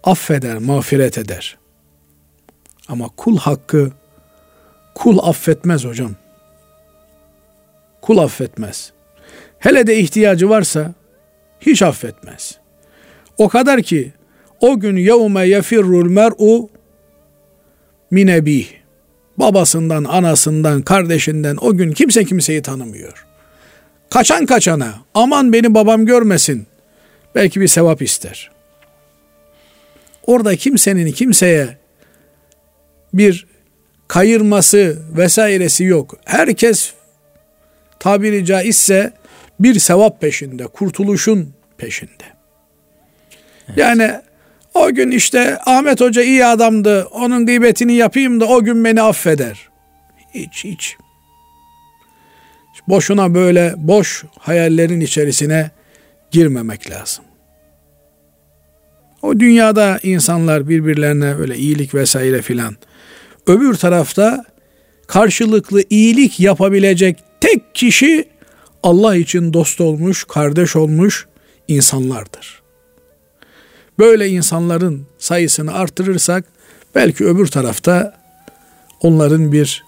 [0.04, 1.58] affeder, mağfiret eder.
[2.88, 3.92] Ama kul hakkı
[4.96, 6.12] kul affetmez hocam.
[8.02, 8.92] Kul affetmez.
[9.60, 10.94] Hele de ihtiyacı varsa
[11.62, 12.58] hiç affetmez.
[13.38, 14.14] O kadar ki
[14.62, 16.70] o gün yevme yefirrul mer'u
[18.12, 18.68] minebih.
[19.38, 23.26] Babasından, anasından, kardeşinden o gün kimse kimseyi tanımıyor.
[24.10, 26.68] Kaçan kaçana aman beni babam görmesin.
[27.36, 28.52] Belki bir sevap ister.
[30.28, 31.78] Orada kimsenin kimseye
[33.14, 33.48] bir
[34.08, 36.16] kayırması vesairesi yok.
[36.26, 36.94] Herkes
[38.00, 39.14] tabiri caizse
[39.60, 42.24] bir sevap peşinde, kurtuluşun peşinde.
[43.68, 43.78] Evet.
[43.78, 44.12] Yani
[44.74, 49.70] o gün işte Ahmet Hoca iyi adamdı, onun gıybetini yapayım da o gün beni affeder.
[50.34, 50.96] Hiç hiç.
[52.88, 55.72] Boşuna böyle boş hayallerin içerisine
[56.36, 57.26] girmemek lazım.
[59.22, 62.76] O dünyada insanlar birbirlerine böyle iyilik vesaire filan.
[63.48, 64.46] Öbür tarafta
[65.08, 68.26] karşılıklı iyilik yapabilecek tek kişi
[68.84, 71.28] Allah için dost olmuş, kardeş olmuş
[71.68, 72.62] insanlardır.
[74.00, 76.46] Böyle insanların sayısını artırırsak
[76.96, 78.18] belki öbür tarafta
[79.02, 79.84] onların bir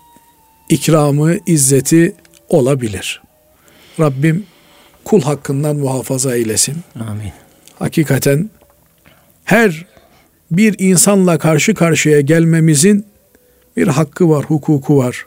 [0.69, 2.15] ikramı, izzeti
[2.49, 3.21] olabilir.
[3.99, 4.45] Rabbim
[5.08, 6.76] kul hakkından muhafaza eylesin.
[7.10, 7.32] Amin.
[7.80, 8.50] Hakikaten
[9.46, 9.86] her
[10.52, 13.06] bir insanla karşı karşıya gelmemizin
[13.78, 15.26] bir hakkı var, hukuku var.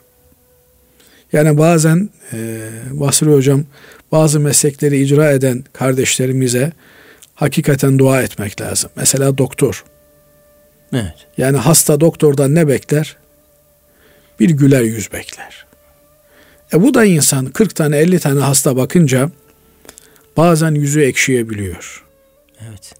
[1.33, 3.63] Yani bazen e, Basri Hocam
[4.11, 6.71] bazı meslekleri icra eden kardeşlerimize
[7.35, 8.89] hakikaten dua etmek lazım.
[8.95, 9.83] Mesela doktor.
[10.93, 11.27] Evet.
[11.37, 13.17] Yani hasta doktordan ne bekler?
[14.39, 15.65] Bir güler yüz bekler.
[16.73, 19.29] E bu da insan 40 tane 50 tane hasta bakınca
[20.37, 22.05] bazen yüzü ekşiyebiliyor.
[22.69, 22.93] Evet.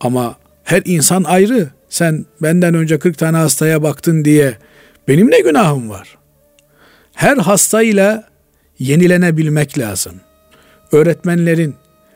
[0.00, 1.68] Ama her insan ayrı.
[1.88, 4.58] Sen benden önce 40 tane hastaya baktın diye
[5.08, 6.18] benim ne günahım var?
[7.14, 8.28] Her hastayla
[8.78, 10.14] yenilenebilmek lazım.
[10.92, 11.74] Öğretmenlerin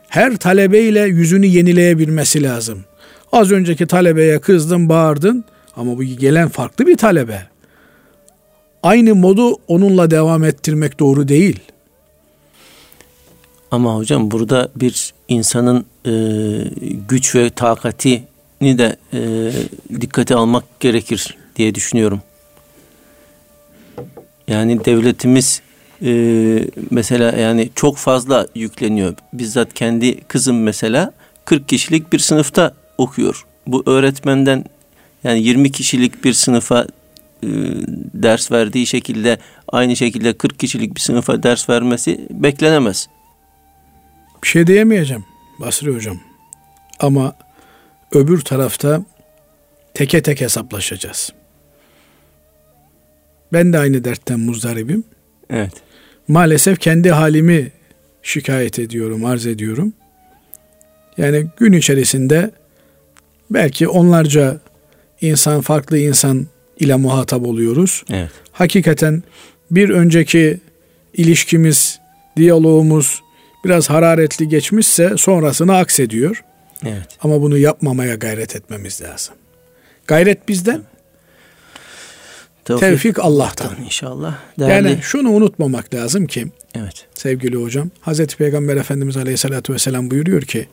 [0.08, 2.84] her talebeyle yüzünü yenileyebilmesi lazım.
[3.32, 5.44] Az önceki talebeye kızdın, bağırdın
[5.76, 7.42] ama bu gelen farklı bir talebe.
[8.82, 11.60] Aynı modu onunla devam ettirmek doğru değil.
[13.70, 16.12] Ama hocam burada bir insanın e,
[17.08, 19.20] güç ve takatini de e,
[20.00, 22.22] dikkate almak gerekir diye düşünüyorum.
[24.48, 25.62] Yani devletimiz
[26.02, 26.10] e,
[26.90, 29.14] mesela yani çok fazla yükleniyor.
[29.32, 31.12] Bizzat kendi kızım mesela
[31.44, 33.46] 40 kişilik bir sınıfta okuyor.
[33.66, 34.64] Bu öğretmenden
[35.24, 36.86] yani 20 kişilik bir sınıfa
[37.42, 37.48] e,
[38.14, 43.08] ders verdiği şekilde aynı şekilde 40 kişilik bir sınıfa ders vermesi beklenemez.
[44.42, 45.24] Bir şey diyemeyeceğim
[45.60, 46.20] Basri Hocam.
[47.00, 47.36] Ama
[48.12, 49.04] öbür tarafta
[49.94, 51.32] teke tek hesaplaşacağız.
[53.52, 55.04] Ben de aynı dertten muzdaribim.
[55.50, 55.72] Evet.
[56.28, 57.72] Maalesef kendi halimi
[58.22, 59.92] şikayet ediyorum, arz ediyorum.
[61.16, 62.50] Yani gün içerisinde
[63.50, 64.60] belki onlarca
[65.20, 66.46] insan, farklı insan
[66.80, 68.04] ile muhatap oluyoruz.
[68.10, 68.30] Evet.
[68.52, 69.22] Hakikaten
[69.70, 70.60] bir önceki
[71.14, 72.00] ilişkimiz,
[72.36, 73.22] diyalogumuz
[73.64, 76.44] biraz hararetli geçmişse sonrasını aksediyor.
[76.84, 77.08] Evet.
[77.22, 79.34] Ama bunu yapmamaya gayret etmemiz lazım.
[80.06, 80.82] Gayret bizden,
[82.68, 83.76] Tevfik, tevfik Allah'tan.
[83.84, 84.38] İnşallah.
[84.58, 84.88] Değerli.
[84.88, 87.06] Yani şunu unutmamak lazım ki evet.
[87.14, 90.68] sevgili hocam Hazreti Peygamber Efendimiz Aleyhisselatü Vesselam buyuruyor ki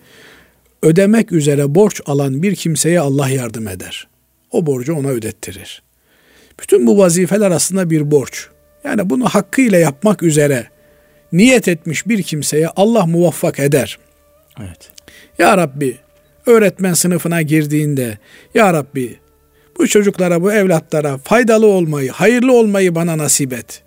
[0.82, 4.08] ödemek üzere borç alan bir kimseye Allah yardım eder.
[4.52, 5.82] O borcu ona ödettirir.
[6.62, 8.48] Bütün bu vazifeler aslında bir borç.
[8.84, 10.68] Yani bunu hakkıyla yapmak üzere
[11.38, 13.98] niyet etmiş bir kimseye Allah muvaffak eder.
[14.60, 14.92] Evet.
[15.40, 15.98] Ya Rabbi
[16.46, 18.18] öğretmen sınıfına girdiğinde
[18.54, 19.20] Ya Rabbi
[19.78, 23.84] bu çocuklara bu evlatlara faydalı olmayı, hayırlı olmayı bana nasip et.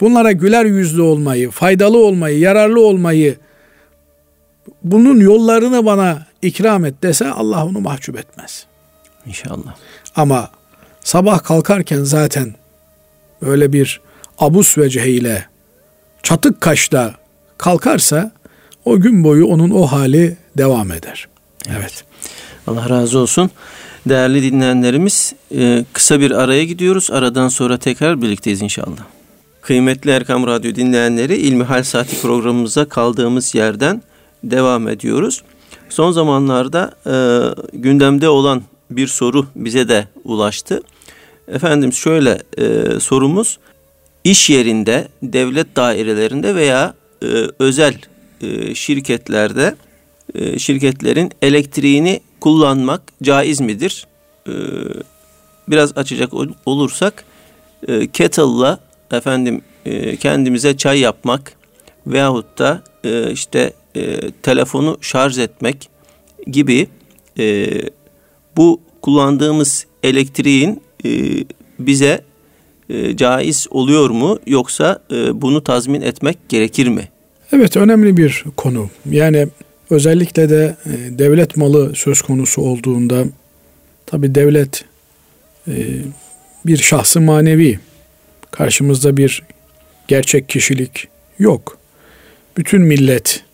[0.00, 3.36] Bunlara güler yüzlü olmayı, faydalı olmayı, yararlı olmayı
[4.82, 8.66] bunun yollarını bana ikram et dese Allah onu mahcup etmez.
[9.26, 9.76] İnşallah.
[10.16, 10.50] Ama
[11.00, 12.54] sabah kalkarken zaten
[13.42, 14.00] böyle bir
[14.38, 15.46] abus vecehiyle
[16.26, 17.14] çatık kaşta
[17.58, 18.32] kalkarsa
[18.84, 21.28] o gün boyu onun o hali devam eder.
[21.68, 21.78] Evet.
[21.80, 22.04] evet.
[22.66, 23.50] Allah razı olsun.
[24.08, 27.10] Değerli dinleyenlerimiz e, kısa bir araya gidiyoruz.
[27.10, 29.04] Aradan sonra tekrar birlikteyiz inşallah.
[29.62, 34.02] Kıymetli Erkam Radyo dinleyenleri İlmihal Saati programımıza kaldığımız yerden
[34.44, 35.42] devam ediyoruz.
[35.88, 37.14] Son zamanlarda e,
[37.72, 40.80] gündemde olan bir soru bize de ulaştı.
[41.48, 43.58] Efendim şöyle e, sorumuz
[44.30, 47.26] iş yerinde, devlet dairelerinde veya e,
[47.58, 47.94] özel
[48.40, 49.74] e, şirketlerde
[50.34, 54.06] e, şirketlerin elektriğini kullanmak caiz midir?
[54.48, 54.52] E,
[55.68, 56.30] biraz açacak
[56.66, 57.24] olursak
[57.88, 58.78] e, kettle'la
[59.12, 61.52] efendim e, kendimize çay yapmak
[62.06, 65.88] veyahut da e, işte e, telefonu şarj etmek
[66.46, 66.88] gibi
[67.38, 67.68] e,
[68.56, 71.10] bu kullandığımız elektriğin e,
[71.78, 72.24] bize
[72.90, 77.08] e, caiz oluyor mu yoksa e, bunu tazmin etmek gerekir mi?
[77.52, 78.90] Evet önemli bir konu.
[79.10, 79.48] Yani
[79.90, 83.24] özellikle de e, devlet malı söz konusu olduğunda
[84.06, 84.84] tabi devlet
[85.68, 85.74] e,
[86.66, 87.78] bir şahsı manevi
[88.50, 89.42] karşımızda bir
[90.08, 91.78] gerçek kişilik yok.
[92.56, 93.44] Bütün millet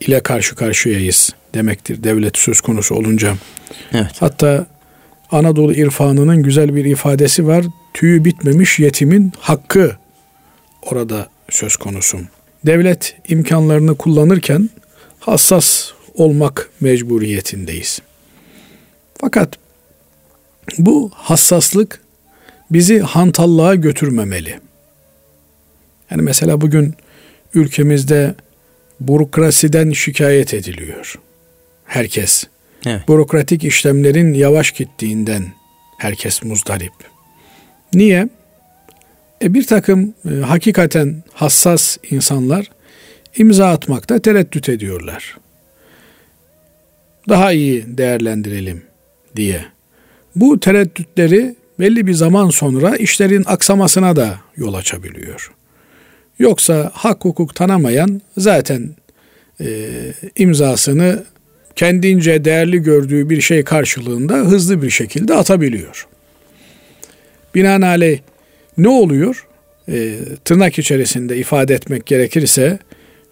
[0.00, 3.34] ile karşı karşıyayız demektir devlet söz konusu olunca.
[3.92, 4.12] Evet.
[4.20, 4.66] Hatta
[5.30, 7.64] Anadolu irfanının güzel bir ifadesi var.
[7.94, 9.96] Tüyü bitmemiş yetimin hakkı
[10.82, 12.18] orada söz konusu.
[12.66, 14.70] Devlet imkanlarını kullanırken
[15.20, 18.00] hassas olmak mecburiyetindeyiz.
[19.20, 19.58] Fakat
[20.78, 22.00] bu hassaslık
[22.70, 24.60] bizi hantallığa götürmemeli.
[26.10, 26.94] Yani mesela bugün
[27.54, 28.34] ülkemizde
[29.00, 31.18] bürokrasiden şikayet ediliyor.
[31.84, 32.44] Herkes.
[32.86, 33.08] Evet.
[33.08, 35.52] Bürokratik işlemlerin yavaş gittiğinden
[35.98, 36.92] herkes muzdarip.
[37.94, 38.28] Niye?
[39.42, 42.70] E bir takım e, hakikaten hassas insanlar
[43.36, 45.36] imza atmakta tereddüt ediyorlar.
[47.28, 48.82] Daha iyi değerlendirelim
[49.36, 49.64] diye.
[50.36, 55.52] Bu tereddütleri belli bir zaman sonra işlerin aksamasına da yol açabiliyor.
[56.38, 58.90] Yoksa hak hukuk tanımayan zaten
[59.60, 59.88] e,
[60.36, 61.24] imzasını
[61.76, 66.06] kendince değerli gördüğü bir şey karşılığında hızlı bir şekilde atabiliyor.
[67.54, 68.20] Binaenaleyh
[68.78, 69.46] ne oluyor?
[69.88, 72.78] E, tırnak içerisinde ifade etmek gerekirse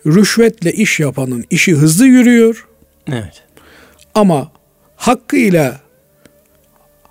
[0.07, 2.67] rüşvetle iş yapanın işi hızlı yürüyor.
[3.09, 3.43] Evet.
[4.15, 4.53] Ama
[4.97, 5.81] hakkıyla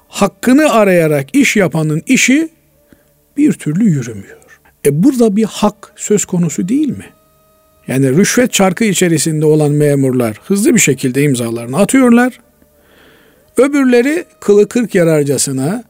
[0.07, 2.49] hakkını arayarak iş yapanın işi
[3.37, 4.59] bir türlü yürümüyor.
[4.85, 7.05] E burada bir hak söz konusu değil mi?
[7.87, 12.39] Yani rüşvet çarkı içerisinde olan memurlar hızlı bir şekilde imzalarını atıyorlar.
[13.57, 15.83] Öbürleri kılı kırk yararcasına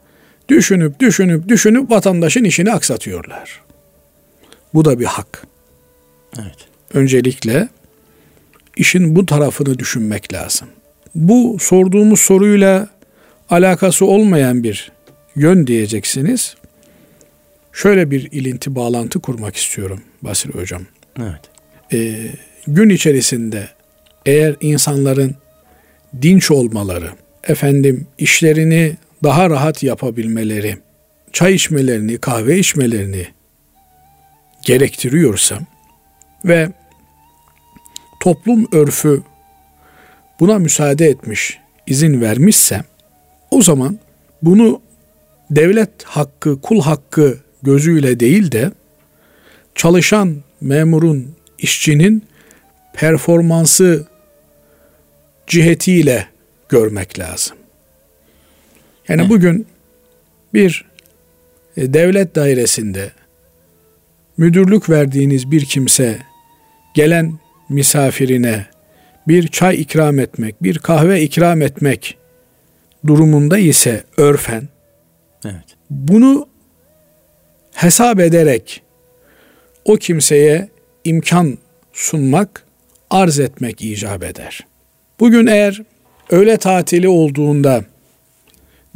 [0.48, 3.60] düşünüp düşünüp düşünüp vatandaşın işini aksatıyorlar.
[4.74, 5.46] Bu da bir hak.
[6.38, 6.56] Evet.
[6.94, 7.68] Öncelikle
[8.76, 10.68] işin bu tarafını düşünmek lazım.
[11.14, 12.88] Bu sorduğumuz soruyla
[13.50, 14.92] alakası olmayan bir
[15.36, 16.56] yön diyeceksiniz.
[17.72, 20.82] şöyle bir ilinti bağlantı kurmak istiyorum Basri Hocam.
[21.18, 21.40] Evet.
[21.92, 22.30] Ee,
[22.66, 23.68] gün içerisinde
[24.26, 25.34] eğer insanların
[26.22, 27.10] dinç olmaları,
[27.44, 30.76] efendim işlerini daha rahat yapabilmeleri,
[31.32, 33.26] çay içmelerini, kahve içmelerini
[34.62, 35.58] gerektiriyorsa
[36.44, 36.68] ve
[38.20, 39.22] toplum örfü
[40.40, 42.82] buna müsaade etmiş, izin vermişse
[43.50, 43.98] o zaman
[44.42, 44.80] bunu
[45.50, 48.72] devlet hakkı, kul hakkı gözüyle değil de
[49.74, 52.24] çalışan memurun, işçinin
[52.94, 54.06] performansı
[55.46, 56.26] cihetiyle
[56.68, 57.57] görmek lazım.
[59.08, 59.30] Yani evet.
[59.30, 59.66] bugün
[60.54, 60.84] bir
[61.76, 63.10] e, devlet dairesinde
[64.36, 66.18] müdürlük verdiğiniz bir kimse
[66.94, 67.38] gelen
[67.68, 68.66] misafirine
[69.28, 72.18] bir çay ikram etmek, bir kahve ikram etmek
[73.06, 74.68] durumunda ise örfen
[75.44, 75.76] evet.
[75.90, 76.48] bunu
[77.72, 78.82] hesap ederek
[79.84, 80.68] o kimseye
[81.04, 81.58] imkan
[81.92, 82.62] sunmak,
[83.10, 84.66] arz etmek icap eder.
[85.20, 85.82] Bugün eğer
[86.30, 87.84] öğle tatili olduğunda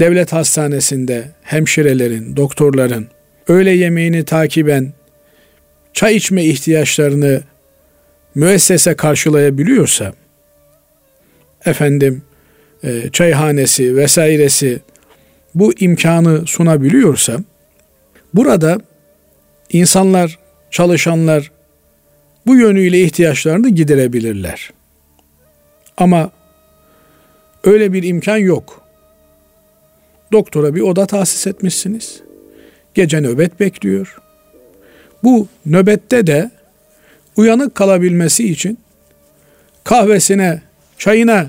[0.02, 3.08] devlet hastanesinde hemşirelerin, doktorların
[3.48, 4.92] öğle yemeğini takiben
[5.92, 7.42] çay içme ihtiyaçlarını
[8.34, 10.12] müessese karşılayabiliyorsa
[11.64, 12.22] efendim
[12.84, 14.80] e, çayhanesi vesairesi
[15.54, 17.38] bu imkanı sunabiliyorsa
[18.34, 18.78] burada
[19.70, 20.38] insanlar,
[20.70, 21.50] çalışanlar
[22.46, 24.70] bu yönüyle ihtiyaçlarını giderebilirler.
[25.96, 26.30] Ama
[27.64, 28.81] öyle bir imkan yok.
[30.32, 32.20] Doktora bir oda tahsis etmişsiniz.
[32.94, 34.16] Gece nöbet bekliyor.
[35.24, 36.50] Bu nöbette de
[37.36, 38.78] uyanık kalabilmesi için
[39.84, 40.62] kahvesine,
[40.98, 41.46] çayına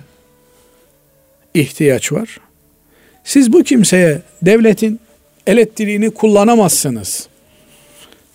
[1.53, 2.39] ihtiyaç var.
[3.23, 4.99] Siz bu kimseye devletin
[5.47, 7.27] elektriğini kullanamazsınız.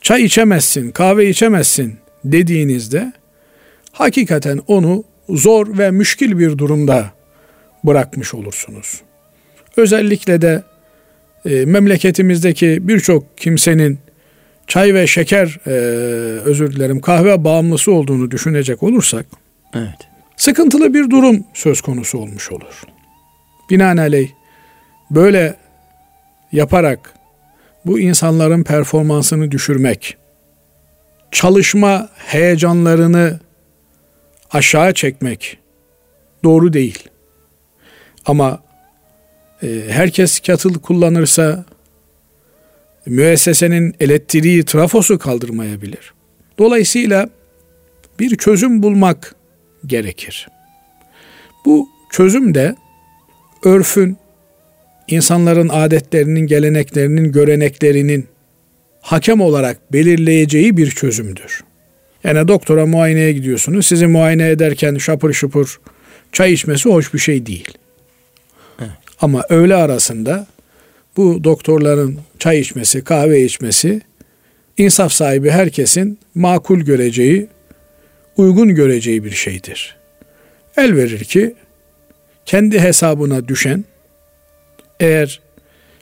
[0.00, 3.12] Çay içemezsin, kahve içemezsin dediğinizde
[3.92, 7.10] hakikaten onu zor ve müşkil bir durumda
[7.84, 9.00] bırakmış olursunuz.
[9.78, 10.62] Özellikle de
[11.44, 13.98] e, memleketimizdeki birçok kimsenin
[14.66, 15.70] çay ve şeker e,
[16.40, 19.26] özür dilerim kahve bağımlısı olduğunu düşünecek olursak
[19.74, 20.08] evet.
[20.36, 22.82] sıkıntılı bir durum söz konusu olmuş olur.
[23.70, 24.28] Binaenaleyh
[25.10, 25.56] böyle
[26.52, 27.14] yaparak
[27.86, 30.16] bu insanların performansını düşürmek,
[31.30, 33.40] çalışma heyecanlarını
[34.50, 35.58] aşağı çekmek
[36.44, 37.08] doğru değil.
[38.26, 38.67] Ama
[39.88, 41.64] herkes katıl kullanırsa
[43.06, 46.12] müessesenin elektriği, trafosu kaldırmayabilir.
[46.58, 47.28] Dolayısıyla
[48.20, 49.34] bir çözüm bulmak
[49.86, 50.48] gerekir.
[51.64, 52.76] Bu çözüm de
[53.64, 54.16] örfün,
[55.08, 58.26] insanların adetlerinin, geleneklerinin, göreneklerinin
[59.00, 61.64] hakem olarak belirleyeceği bir çözümdür.
[62.24, 63.86] Yani doktora muayeneye gidiyorsunuz.
[63.86, 65.80] Sizi muayene ederken şapır şupur
[66.32, 67.77] çay içmesi hoş bir şey değil.
[69.20, 70.46] Ama öğle arasında
[71.16, 74.00] bu doktorların çay içmesi, kahve içmesi
[74.78, 77.48] insaf sahibi herkesin makul göreceği,
[78.36, 79.96] uygun göreceği bir şeydir.
[80.76, 81.54] El verir ki
[82.46, 83.84] kendi hesabına düşen
[85.00, 85.40] eğer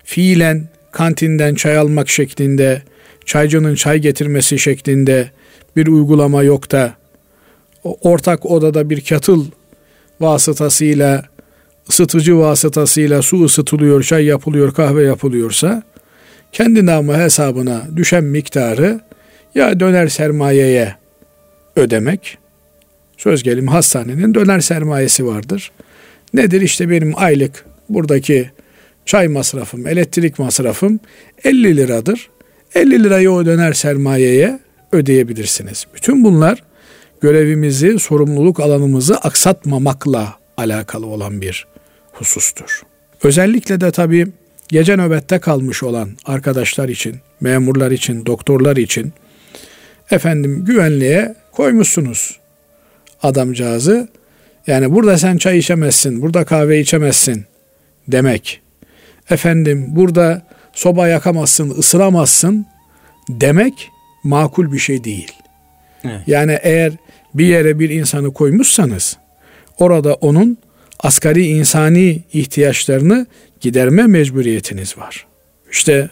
[0.04, 2.82] fiilen kantinden çay almak şeklinde,
[3.24, 5.30] çaycının çay getirmesi şeklinde
[5.76, 6.94] bir uygulama yok da
[7.84, 9.46] ortak odada bir katıl
[10.20, 11.24] vasıtasıyla
[11.88, 15.82] ısıtıcı vasıtasıyla su ısıtılıyor, çay yapılıyor, kahve yapılıyorsa
[16.52, 19.00] kendi namı hesabına düşen miktarı
[19.54, 20.94] ya döner sermayeye
[21.76, 22.38] ödemek.
[23.16, 25.70] Söz gelim hastanenin döner sermayesi vardır.
[26.34, 28.50] Nedir işte benim aylık buradaki
[29.06, 31.00] çay masrafım, elektrik masrafım
[31.44, 32.30] 50 liradır.
[32.74, 34.60] 50 lirayı o döner sermayeye
[34.92, 35.86] ödeyebilirsiniz.
[35.94, 36.62] Bütün bunlar
[37.20, 41.66] görevimizi, sorumluluk alanımızı aksatmamakla alakalı olan bir
[42.16, 42.82] husustur.
[43.22, 44.26] Özellikle de tabii
[44.68, 49.12] gece nöbette kalmış olan arkadaşlar için, memurlar için, doktorlar için
[50.10, 52.38] efendim güvenliğe koymuşsunuz
[53.22, 54.08] adamcağızı.
[54.66, 57.44] Yani burada sen çay içemezsin, burada kahve içemezsin
[58.08, 58.60] demek.
[59.30, 60.42] Efendim burada
[60.72, 62.66] soba yakamazsın, ısıramazsın
[63.28, 63.90] demek
[64.24, 65.32] makul bir şey değil.
[66.04, 66.20] Evet.
[66.26, 66.92] Yani eğer
[67.34, 69.16] bir yere bir insanı koymuşsanız
[69.78, 70.58] orada onun
[70.98, 73.26] asgari insani ihtiyaçlarını
[73.60, 75.26] giderme mecburiyetiniz var.
[75.70, 76.10] İşte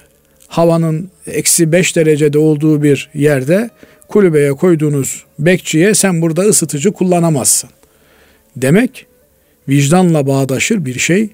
[0.49, 3.70] havanın eksi beş derecede olduğu bir yerde
[4.09, 7.70] kulübeye koyduğunuz bekçiye sen burada ısıtıcı kullanamazsın.
[8.57, 9.07] Demek
[9.68, 11.28] vicdanla bağdaşır bir şey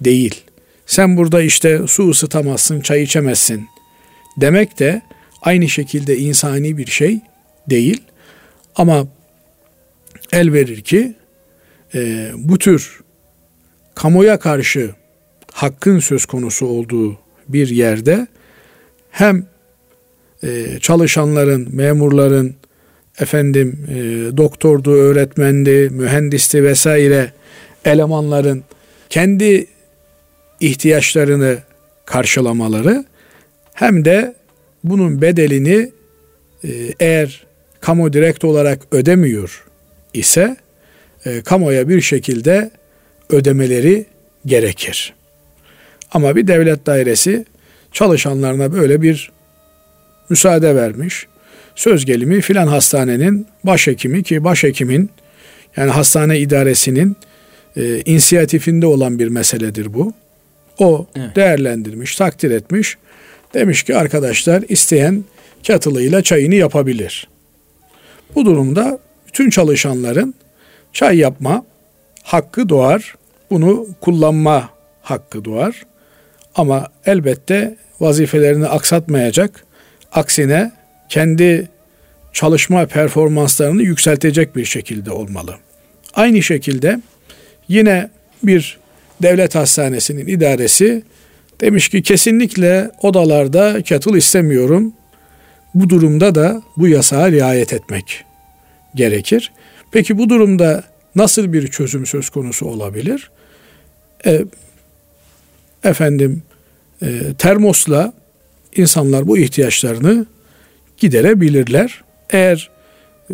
[0.00, 0.42] değil.
[0.86, 3.66] Sen burada işte su ısıtamazsın, çay içemezsin
[4.36, 5.02] demek de
[5.42, 7.20] aynı şekilde insani bir şey
[7.70, 8.02] değil.
[8.76, 9.06] Ama
[10.32, 11.14] el verir ki
[11.94, 13.00] e, bu tür
[13.94, 14.90] kamuya karşı
[15.52, 17.18] hakkın söz konusu olduğu
[17.48, 18.26] bir yerde
[19.10, 19.46] hem
[20.42, 22.54] e, çalışanların, memurların,
[23.20, 23.96] efendim e,
[24.36, 27.32] doktordu, öğretmendi, mühendisti vesaire
[27.84, 28.64] elemanların
[29.10, 29.66] kendi
[30.60, 31.58] ihtiyaçlarını
[32.04, 33.04] karşılamaları
[33.74, 34.34] hem de
[34.84, 35.92] bunun bedelini
[36.64, 36.68] e,
[37.00, 37.46] eğer
[37.80, 39.64] kamu direkt olarak ödemiyor
[40.14, 40.56] ise
[41.26, 42.70] e, kamuya bir şekilde
[43.30, 44.06] ödemeleri
[44.46, 45.14] gerekir.
[46.12, 47.44] Ama bir devlet dairesi
[47.92, 49.30] çalışanlarına böyle bir
[50.28, 51.26] müsaade vermiş.
[51.74, 55.10] Söz gelimi filan hastanenin başhekimi ki başhekimin
[55.76, 57.16] yani hastane idaresinin
[57.76, 60.12] e, inisiyatifinde olan bir meseledir bu.
[60.78, 61.36] O evet.
[61.36, 62.96] değerlendirmiş, takdir etmiş.
[63.54, 65.24] Demiş ki arkadaşlar isteyen
[65.66, 67.28] katılıyla çayını yapabilir.
[68.34, 70.34] Bu durumda bütün çalışanların
[70.92, 71.64] çay yapma
[72.22, 73.14] hakkı doğar.
[73.50, 74.70] Bunu kullanma
[75.02, 75.86] hakkı doğar.
[76.54, 79.64] Ama elbette vazifelerini aksatmayacak.
[80.12, 80.72] Aksine
[81.08, 81.68] kendi
[82.32, 85.54] çalışma performanslarını yükseltecek bir şekilde olmalı.
[86.14, 87.00] Aynı şekilde
[87.68, 88.10] yine
[88.42, 88.78] bir
[89.22, 91.02] devlet hastanesinin idaresi
[91.60, 94.92] demiş ki kesinlikle odalarda kettle istemiyorum.
[95.74, 98.24] Bu durumda da bu yasağa riayet etmek
[98.94, 99.52] gerekir.
[99.92, 100.84] Peki bu durumda
[101.16, 103.30] nasıl bir çözüm söz konusu olabilir?
[104.26, 104.44] E,
[105.84, 106.42] efendim
[107.02, 108.12] e, termosla
[108.76, 110.26] insanlar bu ihtiyaçlarını
[110.96, 112.02] giderebilirler.
[112.30, 112.70] Eğer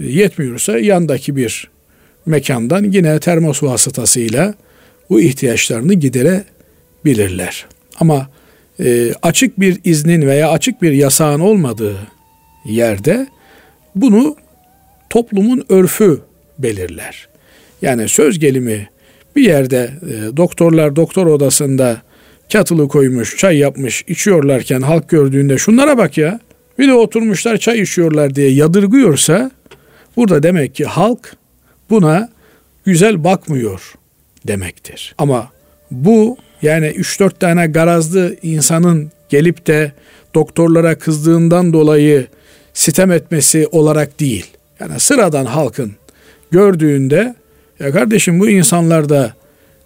[0.01, 1.71] yetmiyorsa yandaki bir
[2.27, 4.55] mekandan yine termos vasıtasıyla
[5.11, 7.67] bu ihtiyaçlarını giderebilirler.
[8.01, 8.31] Ama
[8.81, 11.97] e, açık bir iznin veya açık bir yasağın olmadığı
[12.65, 13.27] yerde
[13.95, 14.37] bunu
[15.11, 16.21] toplumun örfü
[16.59, 17.29] belirler.
[17.83, 18.89] Yani söz gelimi
[19.37, 22.03] bir yerde e, doktorlar doktor odasında
[22.53, 26.41] katılı koymuş, çay yapmış, içiyorlarken halk gördüğünde şunlara bak ya.
[26.79, 29.51] Bir de oturmuşlar çay içiyorlar diye yadırgıyorsa
[30.17, 31.37] burada demek ki halk
[31.91, 32.29] buna
[32.85, 33.95] güzel bakmıyor
[34.47, 35.15] demektir.
[35.19, 35.51] Ama
[35.91, 39.93] bu yani 3-4 tane garazlı insanın gelip de
[40.35, 42.27] doktorlara kızdığından dolayı
[42.75, 44.47] sitem etmesi olarak değil.
[44.81, 45.93] Yani sıradan halkın
[46.51, 47.34] gördüğünde
[47.80, 49.34] ya kardeşim bu insanlar da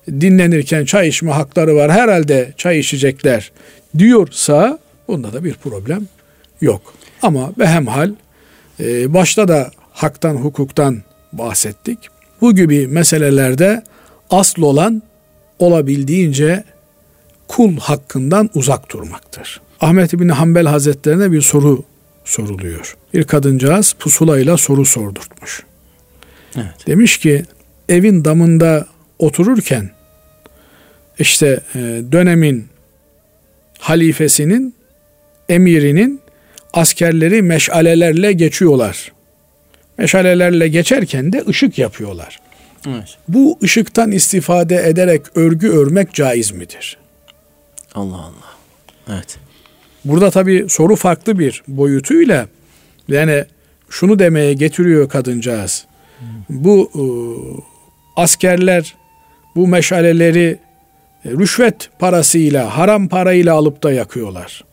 [0.08, 3.52] dinlenirken çay içme hakları var herhalde çay içecekler
[3.98, 6.06] diyorsa bunda da bir problem
[6.60, 6.94] yok.
[7.22, 8.12] Ama behemhal
[8.80, 11.02] e, başta da haktan hukuktan
[11.32, 11.98] bahsettik.
[12.40, 13.82] Bu gibi meselelerde
[14.30, 15.02] asıl olan
[15.58, 16.64] olabildiğince
[17.48, 19.60] kul hakkından uzak durmaktır.
[19.80, 21.84] Ahmet bin Hanbel Hazretlerine bir soru
[22.24, 22.96] soruluyor.
[23.14, 25.62] Bir kadıncağız pusulayla soru sordurtmuş.
[26.56, 26.86] Evet.
[26.86, 27.44] Demiş ki
[27.88, 28.86] evin damında
[29.18, 29.90] otururken
[31.18, 31.78] işte e,
[32.12, 32.68] dönemin
[33.78, 34.74] halifesinin
[35.48, 36.20] emirinin
[36.72, 39.12] askerleri meşalelerle geçiyorlar.
[39.98, 42.40] Meşalelerle geçerken de ışık yapıyorlar.
[42.88, 43.16] Evet.
[43.28, 46.96] Bu ışıktan istifade ederek örgü örmek caiz midir?
[47.94, 48.56] Allah Allah.
[49.08, 49.38] Evet.
[50.04, 52.48] Burada tabi soru farklı bir boyutuyla
[53.08, 53.44] yani
[53.90, 55.86] şunu demeye getiriyor kadıncağız.
[56.48, 57.02] Bu e,
[58.16, 58.94] askerler
[59.56, 60.58] bu meşaleleri
[61.24, 64.64] e, rüşvet parasıyla, haram parayla alıp da yakıyorlar.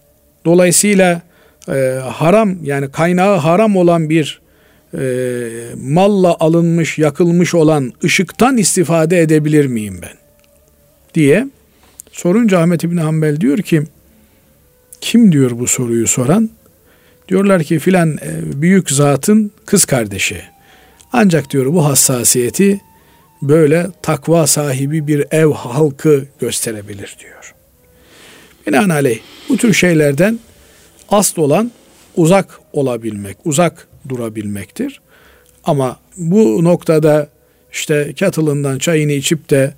[0.45, 1.21] Dolayısıyla
[1.69, 4.41] e, haram yani kaynağı haram olan bir
[4.93, 5.01] e,
[5.75, 10.17] malla alınmış, yakılmış olan ışıktan istifade edebilir miyim ben?
[11.13, 11.47] diye
[12.11, 13.83] sorunca Ahmet İbni Hanbel diyor ki
[15.01, 16.49] kim diyor bu soruyu soran?
[17.29, 20.41] Diyorlar ki filan e, büyük zatın kız kardeşi.
[21.13, 22.81] Ancak diyor bu hassasiyeti
[23.41, 27.55] böyle takva sahibi bir ev halkı gösterebilir diyor.
[28.67, 30.39] Binaenaleyh bu tür şeylerden
[31.09, 31.71] asıl olan
[32.15, 35.01] uzak olabilmek, uzak durabilmektir.
[35.63, 37.27] Ama bu noktada
[37.71, 39.73] işte katılından çayını içip de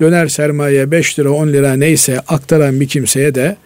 [0.00, 3.56] döner sermaye 5 lira 10 lira neyse aktaran bir kimseye de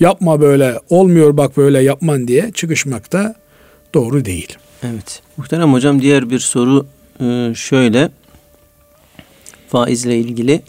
[0.00, 3.34] yapma böyle olmuyor bak böyle yapman diye çıkışmak da
[3.94, 4.56] doğru değil.
[4.84, 5.22] Evet.
[5.36, 6.86] Muhterem hocam diğer bir soru
[7.20, 8.10] e, şöyle
[9.68, 10.62] faizle ilgili.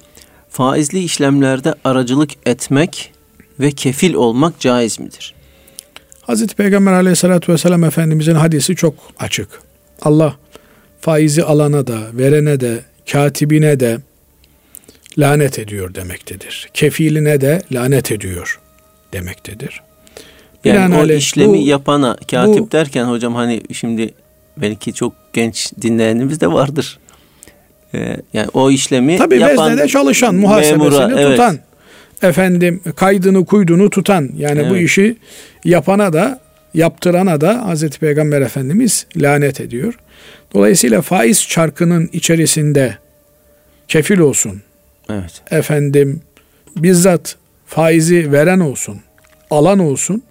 [0.49, 3.13] Faizli işlemlerde aracılık etmek
[3.59, 5.33] ve kefil olmak caiz midir?
[6.21, 9.49] Hazreti Peygamber aleyhissalatü vesselam Efendimizin hadisi çok açık.
[10.01, 10.35] Allah
[11.01, 13.97] faizi alana da, verene de, katibine de
[15.17, 16.69] lanet ediyor demektedir.
[16.73, 18.59] Kefiline de lanet ediyor
[19.13, 19.81] demektedir.
[20.65, 24.13] Yani o işlemi bu, yapana katip bu, derken hocam hani şimdi
[24.57, 26.99] belki çok genç dinleyenimiz de vardır.
[27.93, 31.31] Ee, yani o işlemi Tabii yapan veznede çalışan, muhasebesini memura, evet.
[31.31, 31.59] tutan,
[32.21, 34.71] efendim kaydını kuydunu tutan yani evet.
[34.71, 35.17] bu işi
[35.65, 36.39] yapana da
[36.73, 39.93] yaptırana da Hazreti Peygamber Efendimiz lanet ediyor.
[40.53, 42.97] Dolayısıyla faiz çarkının içerisinde
[43.87, 44.61] kefil olsun.
[45.09, 45.41] Evet.
[45.51, 46.21] Efendim
[46.75, 47.35] bizzat
[47.65, 49.01] faizi veren olsun,
[49.49, 50.23] alan olsun.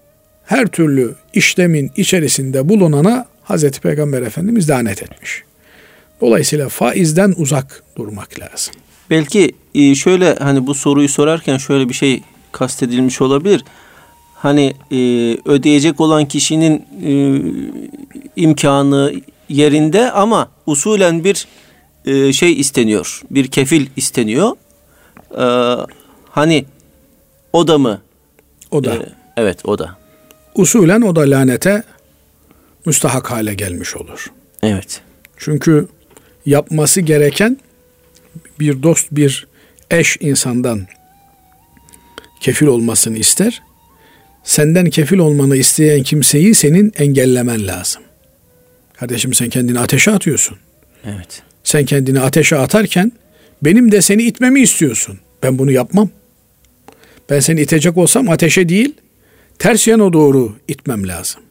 [0.45, 5.43] Her türlü işlemin içerisinde bulunana Hazreti Peygamber Efendimiz lanet etmiş.
[6.21, 8.75] Dolayısıyla faizden uzak durmak lazım.
[9.11, 12.23] Belki e, şöyle hani bu soruyu sorarken şöyle bir şey
[12.53, 13.65] kastedilmiş olabilir.
[14.35, 14.97] Hani e,
[15.45, 17.13] ödeyecek olan kişinin e,
[18.37, 19.15] imkanı
[19.49, 21.47] yerinde ama usulen bir
[22.33, 23.23] şey isteniyor.
[23.31, 24.57] Bir kefil isteniyor.
[26.31, 26.65] Hani
[27.53, 28.01] o da mı?
[28.71, 28.99] O da.
[29.37, 30.04] evet o da.
[30.55, 31.83] Usulen o da lanete
[32.87, 34.33] müstahak hale gelmiş olur.
[34.63, 35.01] Evet.
[35.37, 35.89] Çünkü
[36.47, 37.59] yapması gereken
[38.61, 39.47] bir dost, bir
[39.91, 40.87] eş insandan
[42.41, 43.63] kefil olmasını ister.
[44.45, 48.03] Senden kefil olmanı isteyen kimseyi senin engellemen lazım.
[48.95, 50.59] Kardeşim sen kendini ateşe atıyorsun.
[51.05, 51.43] Evet.
[51.65, 53.13] Sen kendini ateşe atarken
[53.63, 55.19] benim de seni itmemi istiyorsun.
[55.43, 56.11] Ben bunu yapmam.
[57.31, 58.95] Ben seni itecek olsam ateşe değil,
[59.59, 61.43] ters yana doğru itmem lazım.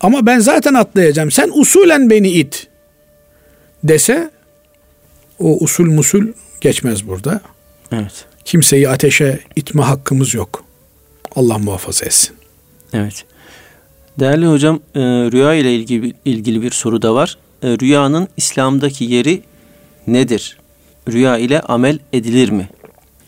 [0.00, 1.30] Ama ben zaten atlayacağım.
[1.30, 2.68] Sen usulen beni it
[3.84, 4.30] dese
[5.38, 6.26] o usul musul
[6.60, 7.40] geçmez burada.
[7.92, 8.26] Evet.
[8.44, 10.64] Kimseyi ateşe itme hakkımız yok.
[11.36, 12.36] Allah muhafaza etsin.
[12.92, 13.24] Evet.
[14.18, 17.38] Değerli hocam, e, rüya ile ilgili ilgili bir soru da var.
[17.62, 19.42] E, rüyanın İslam'daki yeri
[20.06, 20.58] nedir?
[21.12, 22.68] Rüya ile amel edilir mi?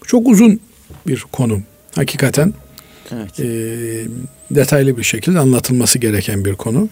[0.07, 0.61] Çok uzun
[1.07, 1.61] bir konu.
[1.95, 2.55] Hakikaten
[3.13, 3.41] evet.
[3.41, 3.47] e,
[4.51, 6.89] detaylı bir şekilde anlatılması gereken bir konu.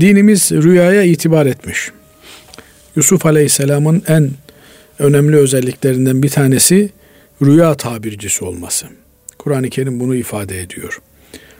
[0.00, 1.90] Dinimiz rüyaya itibar etmiş.
[2.96, 4.30] Yusuf Aleyhisselam'ın en
[4.98, 6.90] önemli özelliklerinden bir tanesi
[7.42, 8.86] rüya tabircisi olması.
[9.38, 11.00] Kur'an-ı Kerim bunu ifade ediyor.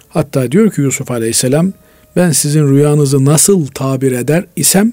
[0.08, 1.72] Hatta diyor ki Yusuf Aleyhisselam
[2.16, 4.92] ben sizin rüyanızı nasıl tabir eder isem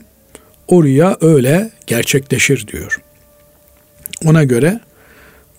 [0.67, 3.01] o rüya öyle gerçekleşir diyor.
[4.25, 4.79] Ona göre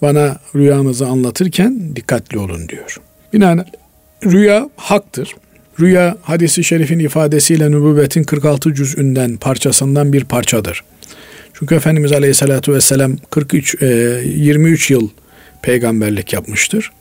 [0.03, 3.00] bana rüyanızı anlatırken dikkatli olun diyor.
[3.32, 3.66] Binaen
[4.24, 5.36] rüya haktır.
[5.80, 10.84] Rüya hadisi şerifin ifadesiyle nübüvvetin 46 cüzünden parçasından bir parçadır.
[11.55, 15.09] Çünkü Efendimiz Aleyhisselatü Vesselam 43, e, 23 yıl
[15.62, 16.92] peygamberlik yapmıştır.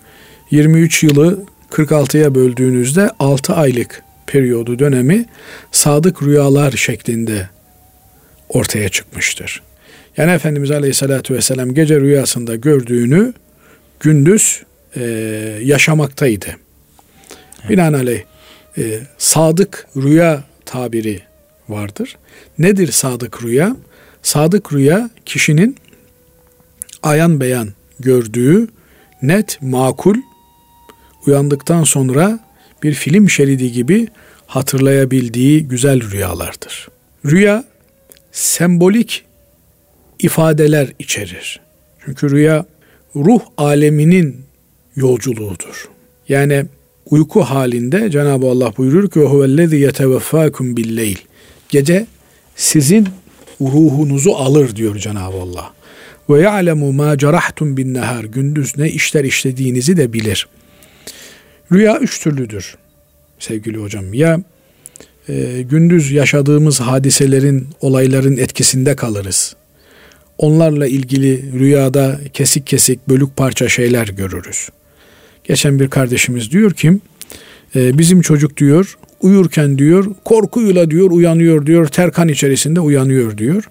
[0.51, 5.25] 23 yılı 46'ya böldüğünüzde 6 aylık periyodu dönemi
[5.71, 7.49] sadık rüyalar şeklinde
[8.49, 9.61] ortaya çıkmıştır.
[10.17, 13.33] Yani Efendimiz Aleyhisselatü Vesselam gece rüyasında gördüğünü
[13.99, 14.63] gündüz
[14.95, 15.03] e,
[15.63, 16.47] yaşamaktaydı.
[17.59, 17.69] Evet.
[17.69, 18.23] Binaenaleyh
[18.77, 21.19] e, sadık rüya tabiri
[21.69, 22.17] vardır.
[22.59, 23.75] Nedir sadık rüya?
[24.21, 25.77] Sadık rüya kişinin
[27.03, 28.67] ayan beyan gördüğü
[29.21, 30.15] net, makul,
[31.27, 32.39] uyandıktan sonra
[32.83, 34.07] bir film şeridi gibi
[34.47, 36.87] hatırlayabildiği güzel rüyalardır.
[37.25, 37.63] Rüya
[38.31, 39.25] sembolik
[40.21, 41.59] ifadeler içerir.
[42.05, 42.65] Çünkü rüya
[43.15, 44.37] ruh aleminin
[44.95, 45.89] yolculuğudur.
[46.29, 46.65] Yani
[47.05, 51.17] uyku halinde Cenab-ı Allah buyurur ki huvellezî yeteveffâkum billeyl.
[51.69, 52.05] Gece
[52.55, 53.07] sizin
[53.61, 55.73] ruhunuzu alır diyor Cenab-ı Allah.
[56.29, 58.23] Ve ya'lemu ma cerahtum bin nehar.
[58.23, 60.47] Gündüz ne işler işlediğinizi de bilir.
[61.71, 62.75] Rüya üç türlüdür
[63.39, 64.13] sevgili hocam.
[64.13, 64.41] Ya
[65.29, 69.55] e, gündüz yaşadığımız hadiselerin, olayların etkisinde kalırız.
[70.41, 74.69] Onlarla ilgili rüyada kesik kesik, bölük parça şeyler görürüz.
[75.43, 76.99] Geçen bir kardeşimiz diyor ki
[77.75, 83.69] e, bizim çocuk diyor uyurken diyor korkuyla diyor uyanıyor diyor terkan içerisinde uyanıyor diyor.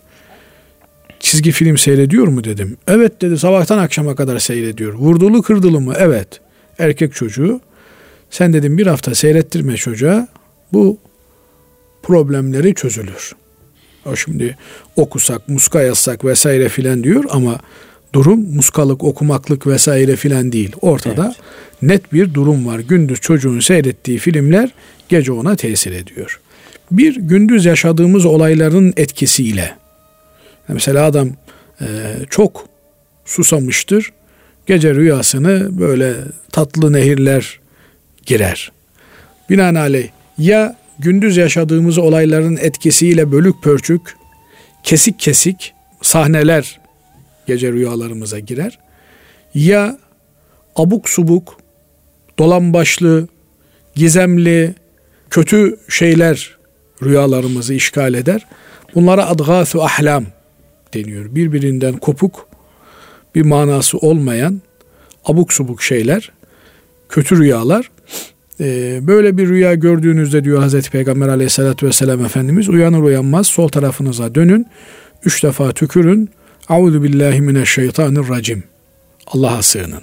[1.20, 2.76] Çizgi film seyrediyor mu dedim.
[2.86, 4.94] Evet dedi sabahtan akşama kadar seyrediyor.
[4.94, 5.94] Vurdulu kırdılı mı?
[5.98, 6.40] Evet.
[6.78, 7.60] Erkek çocuğu.
[8.30, 10.28] Sen dedim bir hafta seyrettirme çocuğa.
[10.72, 10.98] Bu
[12.02, 13.32] problemleri çözülür.
[14.06, 14.56] O şimdi
[14.96, 17.60] okusak, muska yazsak vesaire filan diyor ama
[18.12, 20.72] durum muskalık, okumaklık vesaire filan değil.
[20.80, 21.82] Ortada evet.
[21.82, 22.78] net bir durum var.
[22.78, 24.70] Gündüz çocuğun seyrettiği filmler
[25.08, 26.40] gece ona tesir ediyor.
[26.90, 29.76] Bir gündüz yaşadığımız olayların etkisiyle
[30.68, 31.28] mesela adam
[31.80, 31.86] e,
[32.30, 32.64] çok
[33.24, 34.12] susamıştır.
[34.66, 36.14] Gece rüyasını böyle
[36.52, 37.60] tatlı nehirler
[38.26, 38.72] girer.
[39.50, 44.16] Binaenaleyh ya gündüz yaşadığımız olayların etkisiyle bölük pörçük,
[44.82, 46.80] kesik kesik sahneler
[47.46, 48.78] gece rüyalarımıza girer.
[49.54, 49.98] Ya
[50.76, 51.56] abuk subuk,
[52.38, 53.28] dolambaçlı,
[53.94, 54.74] gizemli,
[55.30, 56.56] kötü şeyler
[57.02, 58.46] rüyalarımızı işgal eder.
[58.94, 60.24] Bunlara adgâsu ahlam
[60.94, 61.34] deniyor.
[61.34, 62.48] Birbirinden kopuk,
[63.34, 64.60] bir manası olmayan
[65.24, 66.32] abuk subuk şeyler,
[67.08, 67.90] kötü rüyalar.
[68.60, 74.34] Ee, böyle bir rüya gördüğünüzde diyor Hazreti Peygamber aleyhissalatü vesselam Efendimiz uyanır uyanmaz sol tarafınıza
[74.34, 74.66] dönün.
[75.24, 76.30] Üç defa tükürün.
[76.68, 78.62] Auzu billahi mineşşeytanirracim.
[79.26, 80.02] Allah'a sığının.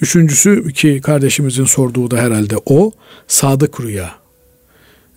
[0.00, 2.92] Üçüncüsü ki kardeşimizin sorduğu da herhalde o
[3.26, 4.10] sadık rüya.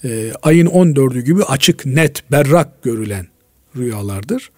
[0.03, 3.27] Ee, ayın 14'ü gibi açık, net, berrak görülen
[3.77, 4.51] rüyalardır.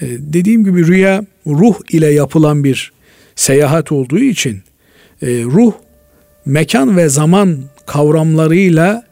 [0.00, 2.92] Ee, dediğim gibi rüya ruh ile yapılan bir
[3.36, 4.62] seyahat olduğu için
[5.22, 5.72] e, ruh
[6.46, 9.04] mekan ve zaman kavramlarıyla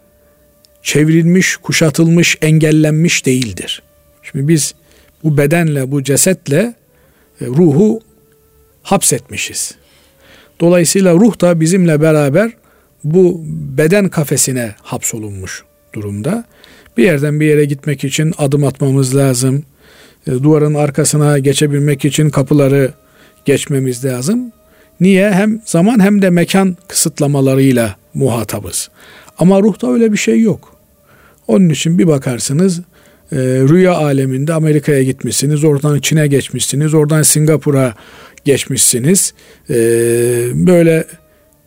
[0.82, 3.82] çevrilmiş, kuşatılmış, engellenmiş değildir.
[4.22, 4.74] Şimdi biz
[5.24, 6.74] bu bedenle, bu cesetle
[7.40, 8.00] e, ruhu
[8.82, 9.74] hapsetmişiz.
[10.60, 12.52] Dolayısıyla ruh da bizimle beraber
[13.04, 15.64] bu beden kafesine hapsolunmuş
[15.94, 16.44] durumda.
[16.96, 19.64] Bir yerden bir yere gitmek için adım atmamız lazım.
[20.26, 22.92] E, duvarın arkasına geçebilmek için kapıları
[23.44, 24.52] geçmemiz lazım.
[25.00, 25.30] Niye?
[25.30, 28.90] Hem zaman hem de mekan kısıtlamalarıyla muhatabız.
[29.38, 30.76] Ama ruhta öyle bir şey yok.
[31.48, 32.80] Onun için bir bakarsınız
[33.32, 37.94] e, rüya aleminde Amerika'ya gitmişsiniz, oradan Çin'e geçmişsiniz, oradan Singapur'a
[38.44, 39.34] geçmişsiniz.
[39.70, 39.74] E,
[40.54, 41.04] böyle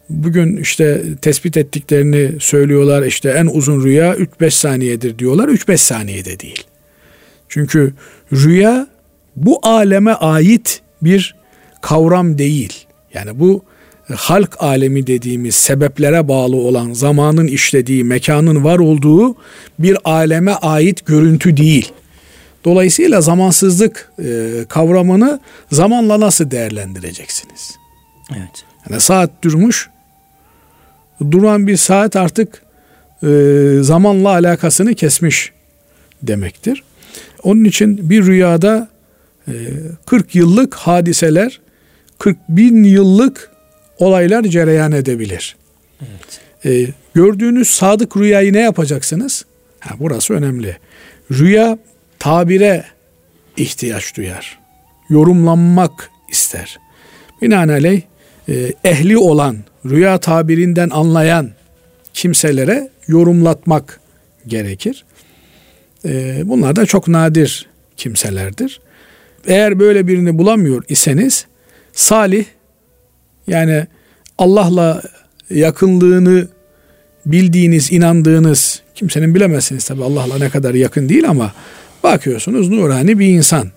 [0.09, 5.47] bugün işte tespit ettiklerini söylüyorlar işte en uzun rüya 3-5 saniyedir diyorlar.
[5.47, 6.63] 3-5 saniyede değil.
[7.49, 7.93] Çünkü
[8.33, 8.87] rüya
[9.35, 11.35] bu aleme ait bir
[11.81, 12.85] kavram değil.
[13.13, 13.63] Yani bu
[14.15, 19.35] halk alemi dediğimiz sebeplere bağlı olan zamanın işlediği, mekanın var olduğu
[19.79, 21.91] bir aleme ait görüntü değil.
[22.65, 25.39] Dolayısıyla zamansızlık e, kavramını
[25.71, 27.77] zamanla nasıl değerlendireceksiniz?
[28.31, 28.65] Evet.
[28.89, 29.89] Yani saat durmuş,
[31.31, 32.63] duran bir saat artık
[33.23, 33.27] e,
[33.81, 35.51] zamanla alakasını kesmiş
[36.23, 36.83] demektir.
[37.43, 38.89] Onun için bir rüyada
[39.47, 39.53] e,
[40.05, 41.59] 40 yıllık hadiseler
[42.19, 43.51] 40 bin yıllık
[43.97, 45.55] olaylar cereyan edebilir.
[46.01, 46.39] Evet.
[46.65, 49.45] E, gördüğünüz sadık rüyayı ne yapacaksınız?
[49.79, 50.77] Ha, burası önemli.
[51.31, 51.77] Rüya
[52.19, 52.85] tabire
[53.57, 54.59] ihtiyaç duyar.
[55.09, 56.79] Yorumlanmak ister.
[57.41, 58.01] Binaenaleyh
[58.49, 61.49] e, ehli olan, rüya tabirinden anlayan
[62.13, 63.99] kimselere yorumlatmak
[64.47, 65.05] gerekir.
[66.05, 67.67] E, bunlar da çok nadir
[67.97, 68.79] kimselerdir.
[69.47, 71.45] Eğer böyle birini bulamıyor iseniz
[71.99, 72.45] salih
[73.47, 73.87] yani
[74.37, 75.01] Allah'la
[75.49, 76.47] yakınlığını
[77.25, 81.53] bildiğiniz, inandığınız kimsenin bilemezsiniz tabi Allah'la ne kadar yakın değil ama
[82.03, 83.71] bakıyorsunuz nurani bir insan.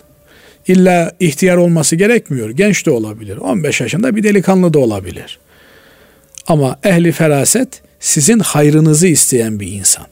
[0.69, 2.51] İlla ihtiyar olması gerekmiyor.
[2.51, 3.37] Genç de olabilir.
[3.37, 5.39] 15 yaşında bir delikanlı da olabilir.
[6.47, 10.07] Ama ehli feraset sizin hayrınızı isteyen bir insan.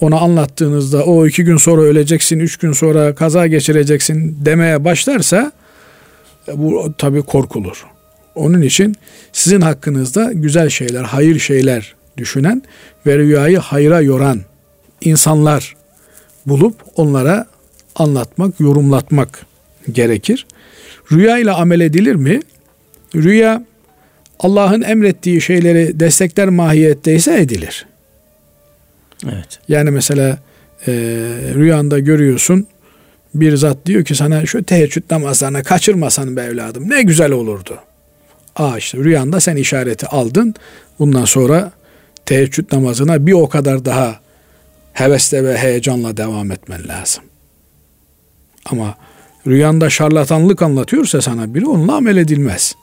[0.00, 5.52] Ona anlattığınızda o iki gün sonra öleceksin, üç gün sonra kaza geçireceksin demeye başlarsa
[6.54, 7.86] bu tabi korkulur.
[8.34, 8.94] Onun için
[9.32, 12.62] sizin hakkınızda güzel şeyler, hayır şeyler düşünen
[13.06, 14.40] ve rüyayı hayra yoran
[15.00, 15.76] insanlar
[16.46, 17.46] bulup onlara
[17.96, 19.46] anlatmak, yorumlatmak
[19.92, 20.46] gerekir.
[21.12, 22.40] Rüya ile amel edilir mi?
[23.14, 23.64] Rüya
[24.38, 27.86] Allah'ın emrettiği şeyleri destekler mahiyetteyse edilir.
[29.24, 29.58] Evet.
[29.68, 30.38] Yani mesela
[30.86, 30.92] e,
[31.54, 32.66] rüyanda görüyorsun
[33.40, 37.78] bir zat diyor ki sana şu teheccüd namazlarını kaçırmasan be evladım ne güzel olurdu.
[38.56, 40.54] Aa işte rüyanda sen işareti aldın.
[40.98, 41.72] Bundan sonra
[42.26, 44.20] teheccüd namazına bir o kadar daha
[44.92, 47.24] hevesle ve heyecanla devam etmen lazım.
[48.66, 48.94] Ama
[49.46, 52.74] rüyanda şarlatanlık anlatıyorsa sana biri onunla amel edilmez.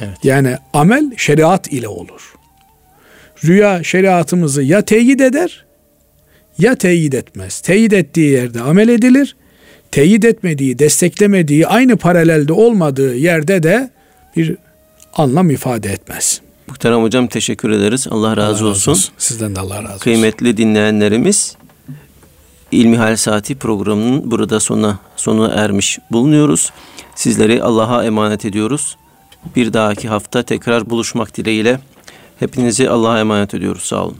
[0.00, 0.16] Evet.
[0.22, 2.34] Yani amel şeriat ile olur.
[3.44, 5.66] Rüya şeriatımızı ya teyit eder
[6.58, 7.60] ya teyit etmez.
[7.60, 9.36] Teyit ettiği yerde amel edilir.
[9.92, 13.90] Teyit etmediği, desteklemediği, aynı paralelde olmadığı yerde de
[14.36, 14.56] bir
[15.14, 16.40] anlam ifade etmez.
[16.68, 18.06] Muhterem hocam teşekkür ederiz.
[18.10, 18.92] Allah razı, Allah razı olsun.
[18.92, 19.14] olsun.
[19.18, 19.98] Sizden de Allah razı olsun.
[19.98, 21.56] Kıymetli dinleyenlerimiz
[22.72, 26.72] İlmi Hal Saati programının burada sona sona ermiş bulunuyoruz.
[27.14, 28.96] Sizleri Allah'a emanet ediyoruz.
[29.56, 31.80] Bir dahaki hafta tekrar buluşmak dileğiyle
[32.38, 33.82] hepinizi Allah'a emanet ediyoruz.
[33.82, 34.16] Sağ olun.